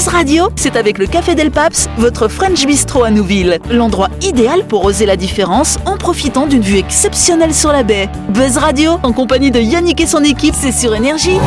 Buzz 0.00 0.08
Radio, 0.08 0.48
c'est 0.56 0.76
avec 0.76 0.96
le 0.96 1.06
Café 1.06 1.34
Del 1.34 1.50
Paps, 1.50 1.90
votre 1.98 2.26
French 2.26 2.64
Bistro 2.64 3.04
à 3.04 3.10
Nouville. 3.10 3.58
L'endroit 3.70 4.08
idéal 4.22 4.64
pour 4.64 4.82
oser 4.86 5.04
la 5.04 5.14
différence 5.14 5.76
en 5.84 5.98
profitant 5.98 6.46
d'une 6.46 6.62
vue 6.62 6.78
exceptionnelle 6.78 7.52
sur 7.52 7.70
la 7.70 7.82
baie. 7.82 8.08
Buzz 8.30 8.56
Radio, 8.56 8.92
en 9.02 9.12
compagnie 9.12 9.50
de 9.50 9.60
Yannick 9.60 10.00
et 10.00 10.06
son 10.06 10.24
équipe, 10.24 10.54
c'est 10.58 10.72
sur 10.72 10.94
Énergie. 10.94 11.38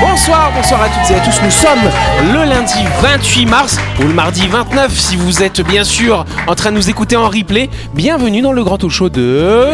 Bonsoir, 0.00 0.52
bonsoir 0.54 0.82
à 0.82 0.88
toutes 0.88 1.10
et 1.10 1.14
à 1.16 1.24
tous. 1.24 1.42
Nous 1.42 1.50
sommes 1.50 1.90
le 2.32 2.48
lundi 2.48 2.78
28 3.02 3.46
mars 3.46 3.78
ou 3.98 4.04
le 4.04 4.14
mardi 4.14 4.46
29 4.46 4.96
si 4.96 5.16
vous 5.16 5.42
êtes 5.42 5.62
bien 5.62 5.82
sûr 5.82 6.24
en 6.46 6.54
train 6.54 6.70
de 6.70 6.76
nous 6.76 6.88
écouter 6.88 7.16
en 7.16 7.28
replay. 7.28 7.68
Bienvenue 7.94 8.42
dans 8.42 8.52
le 8.52 8.62
grand 8.62 8.78
talk 8.78 8.92
show 8.92 9.08
de 9.08 9.72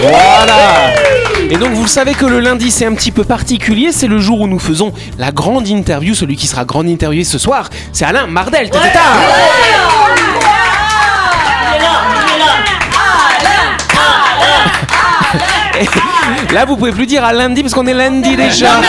Voilà. 0.00 0.92
Et 1.50 1.56
donc 1.56 1.72
vous 1.72 1.82
le 1.82 1.88
savez 1.88 2.14
que 2.14 2.26
le 2.26 2.40
lundi 2.40 2.70
c'est 2.70 2.84
un 2.84 2.94
petit 2.94 3.10
peu 3.10 3.24
particulier, 3.24 3.90
c'est 3.90 4.06
le 4.06 4.18
jour 4.18 4.40
où 4.40 4.46
nous 4.46 4.58
faisons 4.58 4.92
la 5.18 5.32
grande 5.32 5.66
interview. 5.66 6.14
Celui 6.14 6.36
qui 6.36 6.46
sera 6.46 6.64
grande 6.64 6.88
interviewé 6.88 7.24
ce 7.24 7.38
soir, 7.38 7.70
c'est 7.92 8.04
Alain 8.04 8.26
Mardel. 8.26 8.70
Là, 16.52 16.64
vous 16.64 16.76
pouvez 16.76 16.92
plus 16.92 17.06
dire 17.06 17.22
à 17.24 17.32
lundi 17.34 17.62
parce 17.62 17.74
qu'on 17.74 17.86
est 17.86 17.92
lundi 17.94 18.34
déjà. 18.34 18.80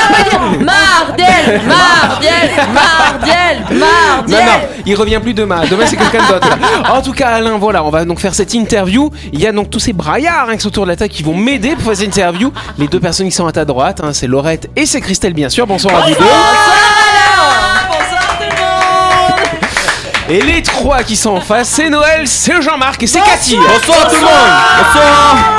Mardiel, 0.62 1.62
Mardiel, 1.68 2.52
Mardiel, 2.74 3.58
Non, 3.72 3.86
Mardiel. 4.18 4.46
non, 4.46 4.68
il 4.86 4.96
revient 4.96 5.20
plus 5.22 5.34
demain. 5.34 5.62
Demain, 5.70 5.84
c'est 5.86 5.98
quelqu'un 5.98 6.26
d'autre. 6.28 6.48
En 6.90 7.02
tout 7.02 7.12
cas, 7.12 7.30
Alain, 7.32 7.58
voilà, 7.58 7.84
on 7.84 7.90
va 7.90 8.06
donc 8.06 8.20
faire 8.20 8.34
cette 8.34 8.54
interview. 8.54 9.12
Il 9.34 9.42
y 9.42 9.48
a 9.48 9.52
donc 9.52 9.70
tous 9.70 9.80
ces 9.80 9.92
braillards 9.94 10.48
hein, 10.50 10.56
qui 10.56 10.62
sont 10.62 10.70
autour 10.70 10.86
de 10.86 10.92
la 10.92 10.96
table 10.96 11.12
qui 11.12 11.22
vont 11.22 11.36
m'aider 11.36 11.76
pour 11.76 11.84
faire 11.84 11.98
cette 11.98 12.08
interview. 12.08 12.54
Les 12.78 12.88
deux 12.88 13.00
personnes 13.02 13.28
qui 13.28 13.36
sont 13.36 13.46
à 13.48 13.52
ta 13.52 13.66
droite, 13.66 14.00
hein, 14.04 14.14
c'est 14.14 14.28
Laurette 14.28 14.70
et 14.78 14.86
c'est 14.86 15.02
Christelle, 15.02 15.34
bien 15.34 15.50
sûr. 15.50 15.68
Bonsoir 15.68 15.96
à 15.98 16.08
vous 16.08 16.16
deux. 16.16 16.26
Et 20.30 20.42
les 20.44 20.62
trois 20.62 21.04
qui 21.04 21.16
sont 21.16 21.32
en 21.32 21.42
face, 21.42 21.68
c'est 21.70 21.90
Noël, 21.90 22.26
c'est 22.28 22.62
Jean-Marc 22.62 23.02
et 23.04 23.08
c'est 23.08 23.20
Cathy. 23.20 23.58
Bonsoir 23.58 24.08
tout 24.08 24.16
le 24.16 24.22
monde. 24.22 24.30
Bonsoir. 24.30 25.59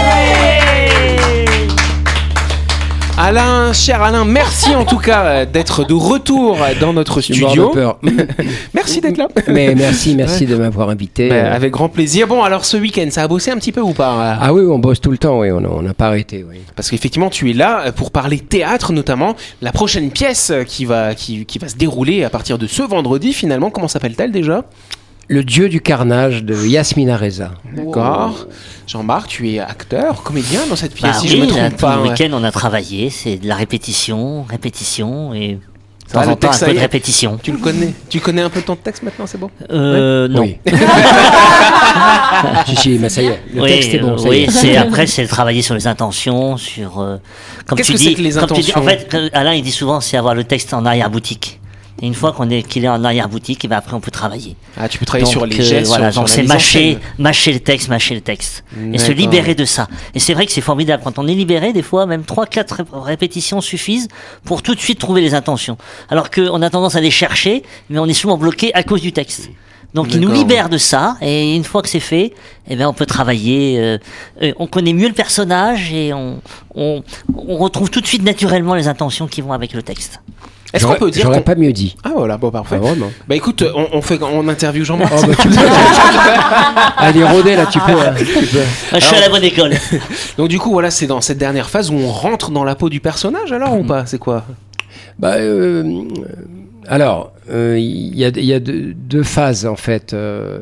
Alain, 3.31 3.71
cher 3.71 4.03
Alain, 4.03 4.25
merci 4.25 4.75
en 4.75 4.83
tout 4.83 4.97
cas 4.97 5.23
euh, 5.23 5.45
d'être 5.45 5.85
de 5.85 5.93
retour 5.93 6.57
dans 6.81 6.91
notre 6.91 7.21
studio. 7.21 7.69
peur. 7.69 7.97
Merci 8.73 8.99
d'être 8.99 9.15
là. 9.17 9.29
Mais 9.47 9.73
merci, 9.73 10.15
merci 10.15 10.45
de 10.45 10.57
m'avoir 10.57 10.89
invité. 10.89 11.29
Ben, 11.29 11.45
avec 11.45 11.71
grand 11.71 11.87
plaisir. 11.87 12.27
Bon, 12.27 12.43
alors 12.43 12.65
ce 12.65 12.75
week-end, 12.75 13.07
ça 13.09 13.23
a 13.23 13.29
bossé 13.29 13.49
un 13.51 13.55
petit 13.55 13.71
peu 13.71 13.79
ou 13.79 13.93
pas 13.93 14.37
Ah 14.37 14.53
oui, 14.53 14.63
on 14.69 14.79
bosse 14.79 14.99
tout 14.99 15.11
le 15.11 15.17
temps, 15.17 15.39
oui, 15.39 15.49
on 15.49 15.81
n'a 15.81 15.93
pas 15.93 16.07
arrêté. 16.07 16.45
Oui. 16.45 16.57
Parce 16.75 16.89
qu'effectivement, 16.89 17.29
tu 17.29 17.49
es 17.49 17.53
là 17.53 17.83
euh, 17.85 17.91
pour 17.93 18.11
parler 18.11 18.37
théâtre, 18.39 18.91
notamment. 18.91 19.37
La 19.61 19.71
prochaine 19.71 20.11
pièce 20.11 20.49
euh, 20.51 20.63
qui 20.65 20.83
va, 20.83 21.15
qui, 21.15 21.45
qui 21.45 21.57
va 21.57 21.69
se 21.69 21.77
dérouler 21.77 22.25
à 22.25 22.29
partir 22.29 22.57
de 22.57 22.67
ce 22.67 22.83
vendredi, 22.83 23.31
finalement. 23.31 23.69
Comment 23.69 23.87
s'appelle-t-elle 23.87 24.33
déjà? 24.33 24.65
Le 25.31 25.45
dieu 25.45 25.69
du 25.69 25.79
carnage 25.79 26.43
de 26.43 26.53
Yasmina 26.53 27.15
Reza. 27.15 27.51
D'accord. 27.73 28.47
Jean-Marc, 28.85 29.29
tu 29.29 29.49
es 29.49 29.59
acteur, 29.59 30.23
comédien 30.23 30.59
dans 30.69 30.75
cette 30.75 30.93
pièce, 30.93 31.13
Bah 31.13 31.19
si 31.21 31.27
oui, 31.27 31.31
je 31.31 31.37
me 31.37 31.45
là, 31.45 31.47
trompe 31.69 31.69
tout 31.77 31.85
pas. 31.85 31.95
le 31.95 32.01
ouais. 32.01 32.09
week-end 32.09 32.29
on 32.33 32.43
a 32.43 32.51
travaillé, 32.51 33.09
c'est 33.09 33.37
de 33.37 33.47
la 33.47 33.55
répétition, 33.55 34.43
répétition 34.43 35.33
et 35.33 35.53
de 35.53 35.59
Ah, 36.09 36.13
temps 36.13 36.21
le 36.23 36.27
en 36.31 36.35
temps 36.35 36.47
un 36.47 36.49
texte, 36.49 36.59
ça 36.59 36.65
peu 36.65 36.73
de 36.73 36.79
répétition. 36.79 37.39
Tu 37.41 37.53
le 37.53 37.59
connais 37.59 37.93
Tu 38.09 38.19
connais 38.19 38.41
un 38.41 38.49
peu 38.49 38.61
ton 38.61 38.75
texte 38.75 39.03
maintenant, 39.03 39.25
c'est 39.25 39.37
bon? 39.39 39.49
Euh, 39.71 40.27
non. 40.27 40.41
Oui. 40.41 40.57
si, 42.67 42.75
si, 42.75 42.89
mais 42.99 43.07
ça 43.07 43.21
y 43.21 43.27
est, 43.27 43.39
le 43.53 43.61
Oui, 43.61 43.69
texte 43.69 43.93
est 43.93 43.99
bon. 43.99 44.11
euh, 44.13 44.17
ça 44.17 44.27
oui, 44.27 44.37
est. 44.43 44.51
c'est 44.51 44.75
après 44.75 45.07
c'est 45.07 45.25
travailler 45.27 45.61
sur 45.61 45.75
les 45.75 45.87
intentions, 45.87 46.57
sur 46.57 46.99
euh, 46.99 47.15
comme 47.65 47.77
Qu'est-ce 47.77 47.87
tu 47.87 47.93
que 47.93 47.97
dis, 47.99 48.05
c'est 48.09 48.13
que 48.15 48.21
les 48.21 48.31
comme 48.33 48.47
tu 48.47 48.53
dis- 48.61 48.71
intentions? 48.71 48.81
en 48.81 48.83
fait, 48.83 49.07
que 49.07 49.29
Alain 49.33 49.53
il 49.53 49.63
dit 49.63 49.71
souvent 49.71 50.01
c'est 50.01 50.17
avoir 50.17 50.35
le 50.35 50.43
texte 50.43 50.73
en 50.73 50.85
arrière 50.85 51.09
boutique. 51.09 51.60
Et 52.01 52.07
une 52.07 52.15
fois 52.15 52.31
qu'on 52.31 52.49
est 52.49 52.63
qu'il 52.63 52.83
est 52.83 52.87
en 52.89 53.03
arrière 53.03 53.29
boutique, 53.29 53.63
et 53.63 53.67
ben 53.67 53.77
après 53.77 53.93
on 53.93 53.99
peut 53.99 54.09
travailler. 54.11 54.55
Ah, 54.75 54.89
tu 54.89 54.97
peux 54.97 55.05
travailler 55.05 55.25
Donc, 55.25 55.31
sur 55.33 55.45
les 55.45 55.59
euh, 55.59 55.63
gestes, 55.63 55.87
voilà, 55.87 56.11
sur, 56.11 56.27
c'est 56.27 56.41
mâcher, 56.43 56.97
mâcher 57.19 57.53
le 57.53 57.59
texte, 57.59 57.89
mâcher 57.89 58.15
le 58.15 58.21
texte, 58.21 58.63
et 58.93 58.97
se 58.97 59.11
libérer 59.11 59.53
de 59.55 59.65
ça. 59.65 59.87
Et 60.15 60.19
c'est 60.19 60.33
vrai 60.33 60.45
que 60.47 60.51
c'est 60.51 60.61
formidable 60.61 61.03
quand 61.03 61.19
on 61.19 61.27
est 61.27 61.35
libéré. 61.35 61.73
Des 61.73 61.83
fois, 61.83 62.05
même 62.07 62.23
trois, 62.23 62.47
quatre 62.47 62.77
rép- 62.81 62.99
répétitions 63.03 63.61
suffisent 63.61 64.07
pour 64.45 64.63
tout 64.63 64.73
de 64.73 64.79
suite 64.79 64.97
trouver 64.99 65.21
les 65.21 65.33
intentions. 65.35 65.77
Alors 66.09 66.31
qu'on 66.31 66.61
a 66.63 66.69
tendance 66.71 66.95
à 66.95 67.01
les 67.01 67.11
chercher, 67.11 67.61
mais 67.89 67.99
on 67.99 68.05
est 68.07 68.13
souvent 68.13 68.37
bloqué 68.37 68.73
à 68.73 68.81
cause 68.83 69.01
du 69.01 69.11
texte. 69.13 69.51
Donc 69.93 70.07
il 70.13 70.21
nous 70.21 70.31
libère 70.31 70.69
de 70.69 70.77
ça, 70.77 71.17
et 71.21 71.53
une 71.53 71.65
fois 71.65 71.81
que 71.81 71.89
c'est 71.89 71.99
fait, 71.99 72.33
eh 72.69 72.75
ben 72.77 72.87
on 72.87 72.93
peut 72.93 73.05
travailler. 73.05 73.77
euh, 73.77 73.97
on 74.57 74.65
connaît 74.65 74.93
mieux 74.93 75.09
le 75.09 75.13
personnage 75.13 75.91
et 75.93 76.13
on, 76.13 76.39
on, 76.75 77.03
on 77.35 77.57
retrouve 77.57 77.89
tout 77.89 77.99
de 78.01 78.07
suite 78.07 78.23
naturellement 78.23 78.73
les 78.73 78.87
intentions 78.87 79.27
qui 79.27 79.41
vont 79.41 79.51
avec 79.51 79.73
le 79.73 79.83
texte. 79.83 80.21
Est-ce 80.73 80.83
qu'on 80.83 80.89
J'aurais- 80.91 80.99
peut 80.99 81.11
dire 81.11 81.23
J'aurais 81.23 81.37
qu'on- 81.39 81.43
pas 81.43 81.55
mieux 81.55 81.73
dit. 81.73 81.95
Ah 82.03 82.11
voilà, 82.15 82.37
bon 82.37 82.49
parfait. 82.51 82.75
Ah, 82.77 82.85
vraiment. 82.85 83.11
Bah 83.27 83.35
écoute, 83.35 83.63
on, 83.75 83.87
on 83.91 84.01
fait, 84.01 84.19
on 84.23 84.47
interview 84.47 84.85
Jean-Marc. 84.85 85.11
Oh, 85.17 85.21
bah, 85.27 85.33
tu 85.41 85.47
peux. 85.49 85.55
Allez, 86.97 87.23
rôder 87.23 87.55
là, 87.55 87.65
tu 87.65 87.79
peux. 87.79 87.91
hein, 87.91 88.13
tu 88.17 88.25
peux. 88.25 88.59
Ah, 88.91 88.99
je 88.99 89.05
suis 89.05 89.15
à 89.15 89.21
la 89.21 89.29
bonne 89.29 89.43
école. 89.43 89.71
Donc 90.37 90.47
du 90.47 90.59
coup, 90.59 90.71
voilà, 90.71 90.91
c'est 90.91 91.07
dans 91.07 91.21
cette 91.21 91.37
dernière 91.37 91.69
phase 91.69 91.89
où 91.91 91.95
on 91.95 92.09
rentre 92.09 92.51
dans 92.51 92.63
la 92.63 92.75
peau 92.75 92.89
du 92.89 92.99
personnage, 92.99 93.51
alors 93.51 93.77
ou 93.77 93.83
pas? 93.83 94.05
C'est 94.05 94.17
quoi? 94.19 94.45
Bah, 95.19 95.33
euh, 95.35 95.83
euh, 95.83 96.03
alors, 96.87 97.33
euh, 97.51 97.77
il 97.77 98.15
y 98.17 98.23
a, 98.25 98.29
il 98.29 98.45
y 98.45 98.53
a 98.53 98.59
deux, 98.59 98.93
deux 98.95 99.23
phases 99.23 99.65
en 99.65 99.75
fait. 99.75 100.13
Euh, 100.13 100.59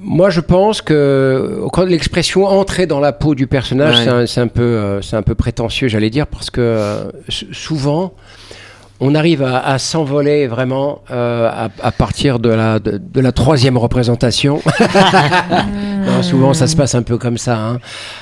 moi, 0.00 0.28
je 0.30 0.40
pense 0.40 0.82
que 0.82 1.60
quand 1.72 1.84
l'expression 1.84 2.44
entrer 2.46 2.86
dans 2.86 3.00
la 3.00 3.12
peau 3.12 3.34
du 3.34 3.46
personnage, 3.46 3.96
Ouais. 3.98 4.04
c'est 4.04 4.10
un, 4.10 4.26
c'est 4.26 4.40
un 4.40 4.48
peu, 4.48 4.62
euh, 4.62 5.00
c'est 5.00 5.16
un 5.16 5.22
peu 5.22 5.34
prétentieux, 5.34 5.88
j'allais 5.88 6.10
dire, 6.10 6.26
parce 6.26 6.50
que 6.50 6.60
euh, 6.60 7.04
souvent, 7.52 8.12
on 9.00 9.14
arrive 9.14 9.42
à, 9.42 9.58
à 9.66 9.78
s'envoler 9.78 10.46
vraiment 10.46 11.00
euh, 11.10 11.48
à, 11.50 11.68
à 11.82 11.90
partir 11.92 12.38
de 12.38 12.50
la, 12.50 12.78
de, 12.78 12.98
de 12.98 13.20
la 13.20 13.32
troisième 13.32 13.78
représentation. 13.78 14.60
Souvent, 16.22 16.52
ça 16.54 16.66
se 16.66 16.76
passe 16.76 16.94
un 16.94 17.02
peu 17.02 17.16
comme 17.18 17.38
ça. 17.38 17.58
hein. 17.58 17.78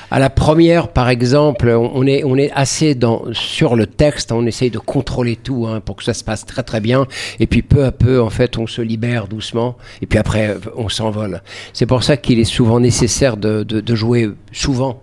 À 0.09 0.19
la 0.19 0.29
première, 0.29 0.87
par 0.87 1.09
exemple, 1.09 1.69
on 1.69 1.91
on 1.93 2.05
est, 2.07 2.23
on 2.23 2.37
est 2.37 2.51
assez 2.51 2.95
dans, 2.95 3.23
sur 3.33 3.75
le 3.75 3.87
texte, 3.87 4.31
on 4.31 4.45
essaye 4.45 4.69
de 4.69 4.79
contrôler 4.79 5.35
tout 5.35 5.67
hein, 5.67 5.81
pour 5.81 5.97
que 5.97 6.03
ça 6.03 6.13
se 6.13 6.23
passe 6.23 6.45
très 6.45 6.63
très 6.63 6.79
bien. 6.79 7.07
Et 7.41 7.47
puis 7.47 7.61
peu 7.61 7.83
à 7.83 7.91
peu, 7.91 8.21
en 8.21 8.29
fait, 8.29 8.57
on 8.57 8.67
se 8.67 8.81
libère 8.81 9.27
doucement. 9.27 9.75
Et 10.01 10.05
puis 10.05 10.17
après, 10.17 10.55
on 10.77 10.87
s'envole. 10.87 11.41
C'est 11.73 11.85
pour 11.87 12.03
ça 12.03 12.15
qu'il 12.15 12.39
est 12.39 12.43
souvent 12.45 12.79
nécessaire 12.79 13.35
de, 13.37 13.63
de, 13.63 13.81
de 13.81 13.95
jouer 13.95 14.29
souvent 14.53 15.01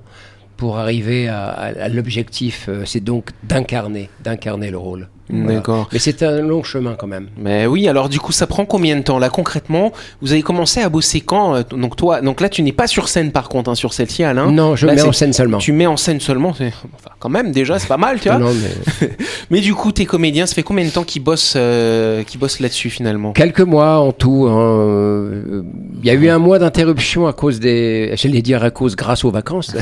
pour 0.57 0.79
arriver 0.79 1.29
à, 1.29 1.49
à- 1.49 1.83
à 1.85 1.89
l'objectif. 1.89 2.67
euh, 2.69 2.85
C'est 2.87 3.01
donc 3.05 3.31
d'incarner, 3.43 4.09
d'incarner 4.25 4.71
le 4.71 4.79
rôle. 4.79 5.09
Voilà. 5.29 5.55
D'accord. 5.57 5.89
Mais 5.93 5.99
c'est 5.99 6.23
un 6.23 6.41
long 6.41 6.63
chemin 6.63 6.95
quand 6.95 7.07
même. 7.07 7.29
Mais 7.37 7.67
oui, 7.67 7.89
alors 7.89 8.09
du 8.09 8.21
coup, 8.21 8.33
ça 8.33 8.47
prend 8.47 8.65
combien 8.65 8.97
de 8.97 9.03
temps 9.03 9.19
là 9.19 9.29
concrètement? 9.29 9.93
Vous 10.23 10.33
avez 10.33 10.43
commencé 10.43 10.81
à 10.81 10.89
bosser 10.89 11.21
quand 11.21 11.55
euh, 11.57 11.63
Donc 11.71 11.97
toi, 11.97 12.21
donc 12.21 12.41
là, 12.41 12.49
tu 12.49 12.63
n'es 12.63 12.73
pas 12.73 12.87
sur 12.87 13.09
scène 13.09 13.33
par 13.33 13.49
contre, 13.49 13.71
hein, 13.71 13.75
sur 13.75 13.93
celle-ci, 13.93 14.23
Alain? 14.25 14.51
non, 14.53 14.77
je 14.77 14.87
Là, 14.87 14.95
mets 14.95 15.03
en 15.03 15.13
scène 15.13 15.33
seulement. 15.33 15.59
Tu 15.59 15.73
mets 15.73 15.87
en 15.87 15.97
scène 15.97 16.21
seulement, 16.21 16.55
c'est 16.55 16.69
enfin, 16.69 17.11
quand 17.19 17.29
même 17.29 17.51
déjà, 17.53 17.79
c'est 17.79 17.89
pas 17.89 17.97
mal, 17.97 18.21
tu 18.21 18.29
vois. 18.29 18.39
Non, 18.39 18.53
mais... 18.53 19.09
Mais 19.51 19.61
du 19.61 19.75
coup, 19.75 19.93
tes 19.93 20.07
comédiens, 20.07 20.45
ça 20.47 20.55
fait 20.55 20.63
combien 20.65 20.85
de 20.85 20.91
temps 20.91 21.05
qu'ils 21.05 21.23
bossent, 21.23 21.55
euh, 21.57 22.23
qu'ils 22.25 22.41
bossent 22.41 22.59
là-dessus 22.61 22.91
finalement? 22.91 23.33
Quelques 23.33 23.61
mois 23.61 23.99
en 24.01 24.11
tout. 24.13 24.47
hein, 24.49 24.57
euh, 24.59 25.63
Il 26.03 26.07
y 26.07 26.11
a 26.11 26.15
eu 26.15 26.29
un 26.29 26.39
mois 26.39 26.59
d'interruption 26.59 27.27
à 27.29 27.33
cause 27.33 27.61
des, 27.61 28.13
j'allais 28.17 28.43
dire 28.43 28.65
à 28.65 28.71
cause 28.71 28.97
grâce 28.97 29.25
aux 29.25 29.31
vacances, 29.31 29.75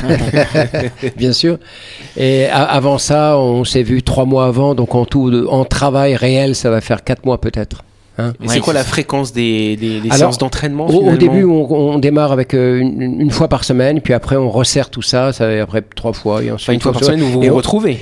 bien 1.17 1.33
sûr. 1.33 1.57
Et 2.17 2.45
avant 2.47 2.97
ça, 2.97 3.37
on 3.39 3.63
s'est 3.63 3.83
vu 3.83 4.03
trois 4.03 4.25
mois 4.25 4.45
avant, 4.45 4.75
donc 4.75 4.95
en 4.95 5.05
tout, 5.05 5.31
de- 5.41 5.45
en 5.47 5.65
travail 5.65 6.15
réel, 6.15 6.55
ça 6.55 6.69
va 6.69 6.81
faire 6.81 7.03
quatre 7.03 7.25
mois 7.25 7.39
peut-être. 7.39 7.83
hein. 8.17 8.33
Ouais, 8.39 8.47
c'est 8.47 8.59
quoi 8.59 8.73
la 8.73 8.83
fréquence 8.83 9.33
des, 9.33 9.75
des, 9.75 9.99
des 9.99 10.07
Alors, 10.07 10.17
séances 10.17 10.37
d'entraînement 10.37 10.87
Au, 10.87 11.15
début, 11.17 11.43
on, 11.43 11.71
on 11.71 11.99
démarre 11.99 12.31
avec 12.31 12.53
euh, 12.53 12.79
une, 12.79 13.21
une 13.21 13.31
fois 13.31 13.47
par 13.47 13.63
semaine, 13.63 14.01
puis 14.01 14.13
après 14.13 14.35
on 14.37 14.49
resserre 14.49 14.89
tout 14.89 15.01
ça, 15.01 15.33
ça 15.33 15.51
et 15.51 15.59
après 15.59 15.81
trois 15.95 16.13
fois 16.13 16.41
et 16.43 16.51
ensuite 16.51 16.69
Enfin, 16.69 16.73
une 16.73 16.81
fois 16.81 16.91
par 16.93 17.03
semaine, 17.03 17.19
vous 17.21 17.43
Et 17.43 17.47
vous 17.49 17.53
on- 17.53 17.57
retrouvez. 17.57 17.97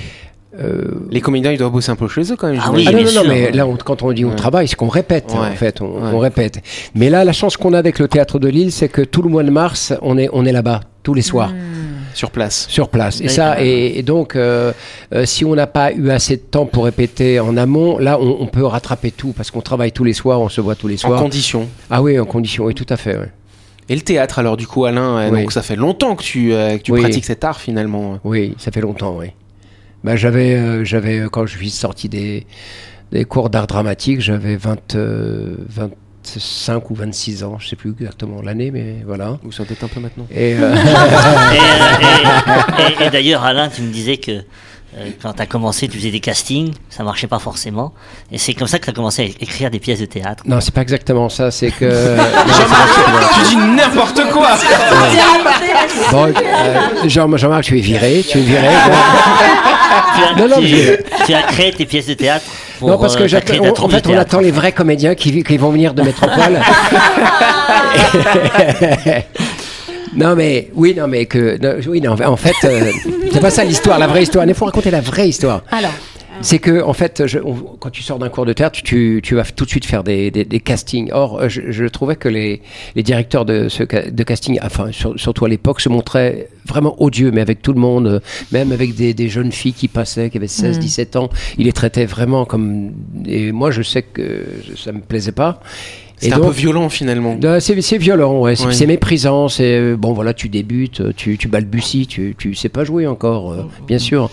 euh, 0.60 0.82
Les 1.10 1.20
comédiens, 1.20 1.50
ils 1.50 1.58
doivent 1.58 1.72
bosser 1.72 1.90
un 1.90 1.96
peu 1.96 2.06
chez 2.08 2.22
eux 2.32 2.36
quand 2.36 2.46
même. 2.48 2.60
Ah. 2.60 2.70
Ah 2.72 2.92
non, 2.92 3.00
non, 3.02 3.06
sûr. 3.08 3.24
mais 3.28 3.50
là, 3.50 3.66
on- 3.66 3.76
quand 3.76 4.02
on 4.02 4.12
dit 4.12 4.24
on 4.24 4.28
Ouais. 4.30 4.36
travaille, 4.36 4.68
c'est 4.68 4.76
qu'on 4.76 4.88
répète, 4.88 5.32
Ouais. 5.32 5.48
en 5.52 5.56
fait, 5.56 5.80
on, 5.80 5.86
Ouais. 5.86 6.10
on 6.12 6.18
répète. 6.20 6.60
Mais 6.94 7.10
là, 7.10 7.24
la 7.24 7.32
chance 7.32 7.56
qu'on 7.56 7.72
a 7.72 7.78
avec 7.78 7.98
le 7.98 8.06
théâtre 8.06 8.38
de 8.38 8.46
Lille, 8.48 8.70
c'est 8.70 8.88
que 8.88 9.02
tout 9.02 9.22
le 9.22 9.28
mois 9.28 9.42
de 9.42 9.50
mars, 9.50 9.92
on 10.02 10.16
est, 10.16 10.28
on 10.32 10.44
est 10.44 10.52
là-bas, 10.52 10.80
tous 11.02 11.14
les 11.14 11.22
soirs, 11.22 11.52
Sur 12.14 12.30
place. 12.30 12.66
sur 12.68 12.88
place. 12.88 13.20
Et 13.20 13.28
ça, 13.28 13.62
et, 13.62 13.98
et 13.98 14.02
donc, 14.02 14.34
euh, 14.36 14.72
euh, 15.14 15.26
si 15.26 15.44
on 15.44 15.54
n'a 15.54 15.66
pas 15.66 15.92
eu 15.92 16.10
assez 16.10 16.36
de 16.36 16.42
temps 16.42 16.64
pour 16.64 16.84
répéter 16.86 17.40
en 17.40 17.56
amont, 17.56 17.98
là, 17.98 18.18
on, 18.20 18.36
on 18.40 18.46
peut 18.46 18.64
rattraper 18.64 19.10
tout, 19.10 19.32
parce 19.36 19.50
qu'on 19.50 19.60
travaille 19.60 19.92
tous 19.92 20.04
les 20.04 20.12
soirs, 20.14 20.40
on 20.40 20.48
se 20.48 20.60
voit 20.60 20.74
tous 20.76 20.88
les 20.88 20.94
En 21.04 21.08
soirs. 21.08 21.20
condition. 21.20 21.68
Ah 21.90 22.00
oui, 22.02 22.18
en 22.18 22.24
condition, 22.24 22.64
oui, 22.64 22.74
tout 22.74 22.86
à 22.88 22.96
fait. 22.96 23.18
Et 23.88 23.94
le 23.94 24.00
théâtre, 24.00 24.38
alors 24.38 24.56
du 24.56 24.66
coup, 24.66 24.86
Alain, 24.86 25.18
euh, 25.18 25.30
Oui. 25.30 25.42
donc 25.42 25.52
ça 25.52 25.60
fait 25.60 25.76
longtemps 25.76 26.16
que 26.16 26.22
tu, 26.22 26.54
euh, 26.54 26.78
que 26.78 26.82
tu 26.82 26.92
Oui. 26.92 27.00
pratiques 27.00 27.24
cet 27.26 27.44
art 27.44 27.60
finalement. 27.60 28.18
Oui, 28.24 28.54
ça 28.58 28.70
fait 28.70 28.80
longtemps, 28.80 29.16
oui. 29.18 29.26
Ben, 30.04 30.16
j'avais, 30.16 30.84
j'avais, 30.84 31.24
quand 31.30 31.44
je 31.46 31.56
suis 31.56 31.70
sorti 31.70 32.08
des, 32.08 32.46
des 33.12 33.24
cours 33.24 33.50
d'art 33.50 33.66
dramatique, 33.66 34.20
j'avais 34.20 34.56
20, 34.56 34.94
euh, 34.94 35.56
25 36.26 36.90
ou 36.90 36.94
26 36.94 37.44
ans, 37.44 37.56
je 37.58 37.68
sais 37.68 37.76
plus 37.76 37.90
exactement 37.98 38.40
l'année, 38.42 38.70
mais 38.70 38.96
voilà. 39.06 39.38
Ou 39.44 39.52
ça 39.52 39.64
peut-être 39.64 39.84
un 39.84 39.88
peu 39.88 40.00
maintenant. 40.00 40.26
Et, 40.30 40.54
euh, 40.58 40.74
Et, 41.52 41.58
euh, 41.58 42.88
et- 42.98 43.02
et- 43.02 43.06
et 43.06 43.10
d'ailleurs, 43.10 43.44
Alain, 43.44 43.68
tu 43.68 43.82
me 43.82 43.92
disais 43.92 44.16
que 44.16 44.30
euh, 44.96 45.10
quand 45.20 45.32
tu 45.34 45.42
as 45.42 45.46
commencé, 45.46 45.88
tu 45.88 45.98
faisais 45.98 46.10
des 46.12 46.20
castings, 46.20 46.72
ça 46.88 47.02
marchait 47.02 47.26
pas 47.26 47.38
forcément. 47.40 47.92
Et 48.30 48.38
c'est 48.38 48.54
comme 48.54 48.68
ça 48.68 48.78
que 48.78 48.84
tu 48.84 48.90
as 48.90 48.94
commencé 48.94 49.22
à 49.22 49.42
écrire 49.42 49.70
des 49.70 49.80
pièces 49.80 49.98
de 50.00 50.06
théâtre. 50.06 50.44
non, 50.46 50.60
c'est 50.60 50.72
pas 50.72 50.82
exactement 50.82 51.28
ça, 51.28 51.50
c'est 51.50 51.70
que. 51.72 51.84
exactement- 52.16 53.40
Tu 53.40 53.48
dis 53.48 53.56
n'importe 53.56 54.22
quoi 54.32 54.50
Bon, 56.12 56.26
euh, 56.26 56.80
Jean- 57.08 57.36
Jean-Marc, 57.36 57.64
tu 57.64 57.78
es 57.78 57.80
viré, 57.82 58.24
tu 58.28 58.38
es 58.38 58.42
viré. 58.42 58.68
Tu 60.16 60.22
as, 60.22 60.34
Non, 60.40 60.48
non, 60.48 60.56
tu- 60.62 60.72
mais 60.72 60.98
tu 61.26 61.34
as 61.34 61.42
créé 61.42 61.72
tes 61.72 61.86
pièces 61.86 62.06
de 62.06 62.14
théâtre 62.14 62.44
pour, 62.84 62.90
non, 62.92 62.98
parce 62.98 63.14
euh, 63.14 63.18
que 63.18 63.22
t'as 63.22 63.28
j'attends- 63.54 63.84
en 63.84 63.88
fait, 63.88 64.06
on 64.06 64.16
attend 64.16 64.40
les 64.40 64.50
vrais 64.50 64.72
comédiens 64.72 65.14
qui 65.14 65.56
vont 65.56 65.70
venir 65.70 65.94
de 65.94 66.02
Métropole. 66.02 66.60
non, 70.14 70.36
mais 70.36 70.70
oui, 70.74 70.94
non, 70.96 71.08
mais 71.08 71.26
que, 71.26 71.58
non, 71.60 71.80
oui, 71.88 72.00
non, 72.00 72.12
en 72.20 72.36
fait, 72.36 72.54
euh, 72.64 72.90
c'est 73.32 73.40
pas 73.40 73.50
ça 73.50 73.64
l'histoire, 73.64 73.98
la 73.98 74.06
vraie 74.06 74.22
histoire. 74.22 74.44
Il 74.46 74.54
faut 74.54 74.64
raconter 74.66 74.90
la 74.90 75.00
vraie 75.00 75.28
histoire. 75.28 75.62
Alors, 75.70 75.92
C'est 76.40 76.58
que, 76.58 76.82
en 76.82 76.92
fait, 76.94 77.26
je- 77.26 77.38
on- 77.38 77.54
quand 77.78 77.90
tu 77.90 78.02
sors 78.02 78.18
d'un 78.18 78.28
cours 78.28 78.44
de 78.44 78.52
théâtre, 78.52 78.80
tu, 78.82 79.20
tu 79.22 79.36
vas 79.36 79.44
tout 79.44 79.64
de 79.64 79.70
suite 79.70 79.86
faire 79.86 80.02
des, 80.02 80.32
des- 80.32 80.44
des 80.44 80.58
castings. 80.58 81.10
Or, 81.12 81.38
euh, 81.40 81.48
je, 81.48 81.70
je 81.70 81.84
trouvais 81.84 82.16
que 82.16 82.28
les, 82.28 82.60
les 82.96 83.04
directeurs 83.04 83.44
de, 83.44 83.68
ce, 83.68 83.84
de 83.84 84.22
casting, 84.24 84.58
enfin, 84.60 84.90
sur- 84.90 85.14
surtout 85.18 85.44
à 85.44 85.48
l'époque, 85.48 85.80
se 85.80 85.88
montraient 85.88 86.48
vraiment 86.66 87.00
odieux, 87.00 87.30
mais 87.30 87.40
avec 87.40 87.62
tout 87.62 87.72
le 87.72 87.78
monde, 87.80 88.06
euh, 88.08 88.20
même 88.50 88.72
avec 88.72 88.96
des, 88.96 89.14
des 89.14 89.28
jeunes 89.28 89.52
filles 89.52 89.74
qui 89.74 89.86
passaient, 89.86 90.28
qui 90.28 90.38
avaient 90.38 90.48
16, 90.48 90.80
17 90.80 91.14
ans. 91.14 91.30
Ils 91.56 91.66
les 91.66 91.72
traitaient 91.72 92.04
vraiment 92.06 92.44
comme. 92.44 92.90
Et 93.26 93.52
moi, 93.52 93.70
je 93.70 93.82
sais 93.82 94.02
que 94.02 94.44
ça 94.76 94.90
me 94.90 95.00
plaisait 95.00 95.30
pas. 95.32 95.60
C'est 96.28 96.32
un 96.34 96.38
donc- 96.38 96.46
peu 96.48 96.52
violent 96.52 96.88
finalement. 96.88 97.36
euh, 97.44 97.60
C'est 97.60 97.80
c'est 97.80 97.98
violent, 97.98 98.38
ouais. 98.40 98.54
c'est 98.56 98.86
méprisant. 98.86 99.48
C'est 99.48 99.76
euh, 99.78 99.96
bon, 99.96 100.12
voilà, 100.12 100.34
tu 100.34 100.48
débutes, 100.48 101.00
euh, 101.00 101.12
tu, 101.16 101.36
tu 101.38 101.48
balbuties, 101.48 102.06
tu, 102.06 102.34
tu 102.38 102.54
sais 102.54 102.68
pas 102.68 102.84
jouer 102.84 103.06
encore, 103.06 103.52
euh, 103.52 103.64
bien 103.86 103.98
sûr. 103.98 104.30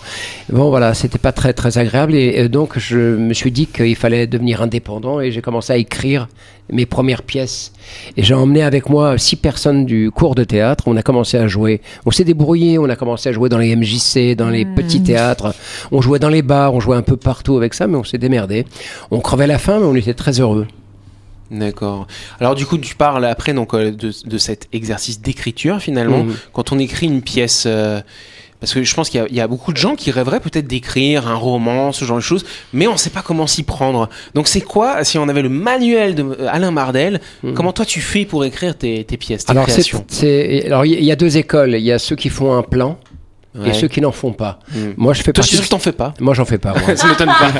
Bon, 0.50 0.68
voilà, 0.70 0.94
c'était 0.94 1.18
pas 1.18 1.32
très 1.32 1.52
très 1.52 1.78
agréable 1.78 2.14
et, 2.14 2.48
donc 2.48 2.78
je 2.78 2.96
me 3.16 3.34
suis 3.34 3.50
dit 3.50 3.66
qu'il 3.66 3.96
fallait 3.96 4.26
devenir 4.26 4.62
indépendant 4.62 5.20
et 5.20 5.30
j'ai 5.32 5.40
commencé 5.42 5.72
à 5.72 5.76
écrire 5.76 6.28
mes 6.70 6.86
premières 6.86 7.22
pièces. 7.22 7.72
Et 8.16 8.22
j'ai 8.22 8.34
emmené 8.34 8.62
avec 8.62 8.88
moi 8.88 9.18
six 9.18 9.36
personnes 9.36 9.84
du 9.84 10.10
cours 10.10 10.34
de 10.34 10.44
théâtre. 10.44 10.84
On 10.86 10.96
a 10.96 11.02
commencé 11.02 11.36
à 11.36 11.46
jouer. 11.46 11.80
On 12.06 12.10
s'est 12.10 12.24
débrouillé. 12.24 12.78
On 12.78 12.88
a 12.88 12.96
commencé 12.96 13.28
à 13.28 13.32
jouer 13.32 13.48
dans 13.48 13.58
les 13.58 13.74
MJC, 13.76 14.34
dans 14.36 14.48
les 14.48 14.64
petits 14.64 15.02
théâtres. 15.02 15.54
On 15.90 16.00
jouait 16.00 16.18
dans 16.20 16.28
les 16.30 16.40
bars. 16.42 16.72
On 16.74 16.80
jouait 16.80 16.96
un 16.96 17.02
peu 17.02 17.16
partout 17.16 17.56
avec 17.56 17.74
ça, 17.74 17.86
mais 17.86 17.96
on 17.98 18.04
s'est 18.04 18.16
démerdé. 18.18 18.64
On 19.10 19.20
crevait 19.20 19.46
la 19.46 19.58
faim, 19.58 19.78
mais 19.80 19.86
on 19.86 19.94
était 19.94 20.14
très 20.14 20.40
heureux. 20.40 20.66
D'accord. 21.52 22.06
Alors 22.40 22.54
du 22.54 22.64
coup, 22.66 22.78
tu 22.78 22.94
parles 22.96 23.24
après 23.26 23.52
donc 23.52 23.74
euh, 23.74 23.90
de, 23.92 24.10
de 24.24 24.38
cet 24.38 24.68
exercice 24.72 25.20
d'écriture 25.20 25.80
finalement. 25.80 26.24
Mhm. 26.24 26.34
Quand 26.54 26.72
on 26.72 26.78
écrit 26.78 27.06
une 27.06 27.20
pièce, 27.22 27.64
euh, 27.66 28.00
parce 28.58 28.72
que 28.72 28.82
je 28.82 28.94
pense 28.94 29.10
qu'il 29.10 29.20
y 29.20 29.22
a- 29.22 29.26
il 29.28 29.34
y, 29.36 29.40
a 29.40 29.46
beaucoup 29.48 29.72
de 29.72 29.76
gens 29.76 29.94
qui 29.96 30.10
rêveraient 30.10 30.40
peut-être 30.40 30.66
d'écrire 30.66 31.28
un 31.28 31.34
roman, 31.34 31.92
ce 31.92 32.04
genre 32.04 32.16
de 32.16 32.22
choses, 32.22 32.44
mais 32.72 32.86
on 32.86 32.92
ne 32.92 32.96
sait 32.96 33.10
pas 33.10 33.20
comment 33.22 33.46
s'y 33.46 33.64
prendre. 33.64 34.08
Donc 34.34 34.48
c'est 34.48 34.60
quoi, 34.62 35.04
si 35.04 35.18
on 35.18 35.28
avait 35.28 35.42
le 35.42 35.48
manuel 35.50 36.14
de 36.14 36.22
euh, 36.22 36.46
Alain 36.48 36.70
Mardel, 36.70 37.20
comment 37.54 37.72
toi 37.72 37.84
tu 37.84 38.00
fais 38.00 38.24
pour 38.24 38.44
écrire 38.44 38.76
tes, 38.78 39.04
tes 39.04 39.16
pièces, 39.16 39.44
tes 39.44 39.52
Alors, 40.66 40.86
il 40.86 41.04
y 41.04 41.12
a 41.12 41.16
deux 41.16 41.36
écoles. 41.36 41.74
Il 41.74 41.82
y 41.84 41.92
a 41.92 41.98
ceux 41.98 42.16
qui 42.16 42.28
font 42.30 42.54
un 42.54 42.62
plan 42.62 42.98
et 43.66 43.72
ceux 43.74 43.88
qui 43.88 44.00
n'en 44.00 44.12
font 44.12 44.32
pas. 44.32 44.58
Mm. 44.72 44.78
Moi, 44.96 45.12
je 45.12 45.22
fais 45.22 45.32
Toi, 45.32 45.44
je 45.44 45.50
partie. 45.50 45.64
que 45.64 45.68
t'en 45.70 45.78
fais 45.78 45.92
pas. 45.92 46.14
Moi, 46.20 46.32
j'en 46.34 46.44
fais 46.46 46.58
pas. 46.58 46.72
moi. 46.72 46.96
Ça 46.96 47.06
m'étonne 47.06 47.28
pas. 47.28 47.52